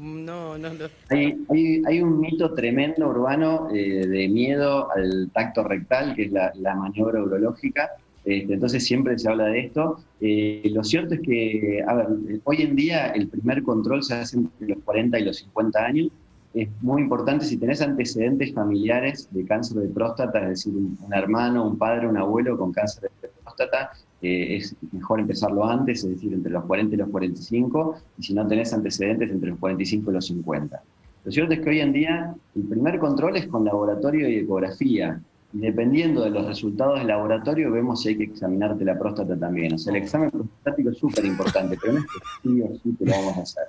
No, 0.00 0.56
no, 0.58 0.72
no. 0.72 0.84
Hay, 1.08 1.36
hay, 1.48 1.82
hay 1.86 2.00
un 2.00 2.20
mito 2.20 2.54
tremendo 2.54 3.08
urbano 3.08 3.68
eh, 3.74 4.06
de 4.06 4.28
miedo 4.28 4.90
al 4.92 5.30
tacto 5.32 5.64
rectal, 5.64 6.14
que 6.14 6.24
es 6.24 6.32
la, 6.32 6.52
la 6.54 6.74
maniobra 6.74 7.22
urológica. 7.22 7.90
Este, 8.24 8.54
entonces 8.54 8.84
siempre 8.84 9.18
se 9.18 9.28
habla 9.28 9.46
de 9.46 9.60
esto. 9.60 9.98
Eh, 10.20 10.70
lo 10.72 10.84
cierto 10.84 11.14
es 11.14 11.20
que, 11.20 11.82
a 11.86 11.94
ver, 11.94 12.06
hoy 12.44 12.62
en 12.62 12.76
día 12.76 13.08
el 13.08 13.28
primer 13.28 13.62
control 13.62 14.02
se 14.02 14.14
hace 14.14 14.36
entre 14.36 14.68
los 14.68 14.78
40 14.84 15.18
y 15.18 15.24
los 15.24 15.38
50 15.38 15.84
años. 15.84 16.08
Es 16.52 16.68
muy 16.80 17.02
importante 17.02 17.44
si 17.44 17.56
tenés 17.56 17.80
antecedentes 17.80 18.52
familiares 18.52 19.28
de 19.30 19.44
cáncer 19.44 19.78
de 19.78 19.88
próstata, 19.88 20.40
es 20.42 20.48
decir, 20.48 20.74
un, 20.74 20.98
hermano, 21.12 21.66
un 21.66 21.78
padre, 21.78 22.08
un 22.08 22.16
abuelo 22.16 22.58
con 22.58 22.72
cáncer 22.72 23.10
de 23.22 23.28
próstata, 23.42 23.92
eh, 24.20 24.56
es 24.56 24.74
mejor 24.92 25.20
empezarlo 25.20 25.64
antes, 25.64 26.04
es 26.04 26.10
decir, 26.10 26.32
entre 26.32 26.50
los 26.50 26.64
40 26.64 26.94
y 26.94 26.98
los 26.98 27.08
45, 27.08 27.96
y 28.18 28.22
si 28.22 28.34
no 28.34 28.46
tenés 28.46 28.72
antecedentes, 28.72 29.30
entre 29.30 29.50
los 29.50 29.58
45 29.58 30.10
y 30.10 30.14
los 30.14 30.26
50. 30.26 30.82
Lo 31.24 31.30
cierto 31.30 31.54
es 31.54 31.60
que 31.60 31.70
hoy 31.70 31.80
en 31.80 31.92
día 31.92 32.34
el 32.56 32.62
primer 32.62 32.98
control 32.98 33.36
es 33.36 33.46
con 33.46 33.64
laboratorio 33.64 34.28
y 34.28 34.36
ecografía. 34.36 35.20
Y 35.52 35.58
dependiendo 35.58 36.22
de 36.22 36.30
los 36.30 36.46
resultados 36.46 36.98
del 36.98 37.08
laboratorio, 37.08 37.70
vemos 37.72 38.02
si 38.02 38.10
hay 38.10 38.16
que 38.16 38.24
examinarte 38.24 38.84
la 38.84 38.98
próstata 38.98 39.36
también. 39.36 39.74
O 39.74 39.78
sea, 39.78 39.92
el 39.92 40.02
examen 40.02 40.30
prostático 40.30 40.90
es 40.90 40.98
súper 40.98 41.24
importante, 41.24 41.76
pero 41.80 41.94
no 41.94 41.98
es 41.98 42.06
que 42.06 42.18
sí 42.42 42.62
o 42.62 42.74
sí 42.82 42.92
te 42.92 43.06
lo 43.06 43.12
vamos 43.12 43.36
a 43.36 43.42
hacer. 43.42 43.64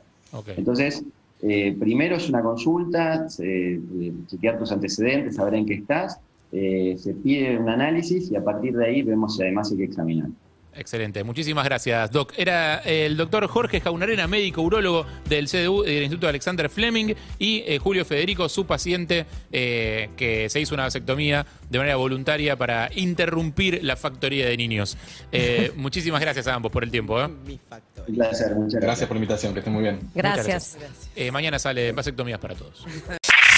Entonces, 0.55 1.03
eh, 1.41 1.75
primero 1.79 2.17
es 2.17 2.29
una 2.29 2.41
consulta, 2.41 3.27
eh, 3.39 3.79
chequear 4.27 4.59
tus 4.59 4.71
antecedentes, 4.71 5.35
saber 5.35 5.55
en 5.55 5.65
qué 5.65 5.73
estás, 5.75 6.19
eh, 6.51 6.95
se 6.97 7.13
pide 7.15 7.57
un 7.57 7.69
análisis 7.69 8.29
y 8.29 8.35
a 8.35 8.43
partir 8.43 8.75
de 8.75 8.85
ahí 8.85 9.01
vemos 9.01 9.35
si 9.35 9.43
además 9.43 9.71
hay 9.71 9.77
que 9.77 9.83
examinar. 9.85 10.29
Excelente, 10.73 11.23
muchísimas 11.23 11.65
gracias, 11.65 12.11
Doc. 12.11 12.33
Era 12.37 12.77
el 12.79 13.17
doctor 13.17 13.45
Jorge 13.47 13.81
Jaunarena, 13.81 14.27
médico 14.27 14.61
urólogo 14.61 15.05
del 15.27 15.47
CDU, 15.47 15.83
del 15.83 16.03
Instituto 16.03 16.27
Alexander 16.27 16.69
Fleming, 16.69 17.13
y 17.39 17.63
eh, 17.67 17.77
Julio 17.77 18.05
Federico, 18.05 18.47
su 18.47 18.65
paciente, 18.65 19.25
eh, 19.51 20.09
que 20.15 20.49
se 20.49 20.61
hizo 20.61 20.73
una 20.73 20.83
vasectomía 20.83 21.45
de 21.69 21.77
manera 21.77 21.97
voluntaria 21.97 22.55
para 22.55 22.89
interrumpir 22.95 23.83
la 23.83 23.97
factoría 23.97 24.47
de 24.47 24.55
niños. 24.55 24.97
Eh, 25.31 25.73
muchísimas 25.75 26.21
gracias 26.21 26.47
a 26.47 26.53
ambos 26.53 26.71
por 26.71 26.83
el 26.83 26.91
tiempo. 26.91 27.21
¿eh? 27.21 27.27
Mi. 27.45 27.59
Un 28.07 28.15
placer, 28.15 28.55
muchas 28.55 28.81
gracias. 28.81 28.81
Gracias 28.81 29.07
por 29.07 29.15
la 29.15 29.19
invitación, 29.19 29.53
que 29.53 29.59
estén 29.59 29.73
muy 29.73 29.83
bien. 29.83 29.99
Gracias. 30.15 30.77
Eh, 31.15 31.31
mañana 31.31 31.59
sale 31.59 31.91
vasectomías 31.91 32.39
para 32.39 32.55
todos. 32.55 32.85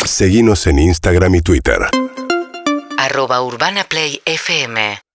Seguinos 0.05 0.67
en 0.67 0.79
Instagram 0.79 1.35
y 1.35 1.41
Twitter. 1.41 1.79
arroba 2.97 3.41
Urbana 3.41 3.83
Play 3.83 4.21
FM 4.25 5.03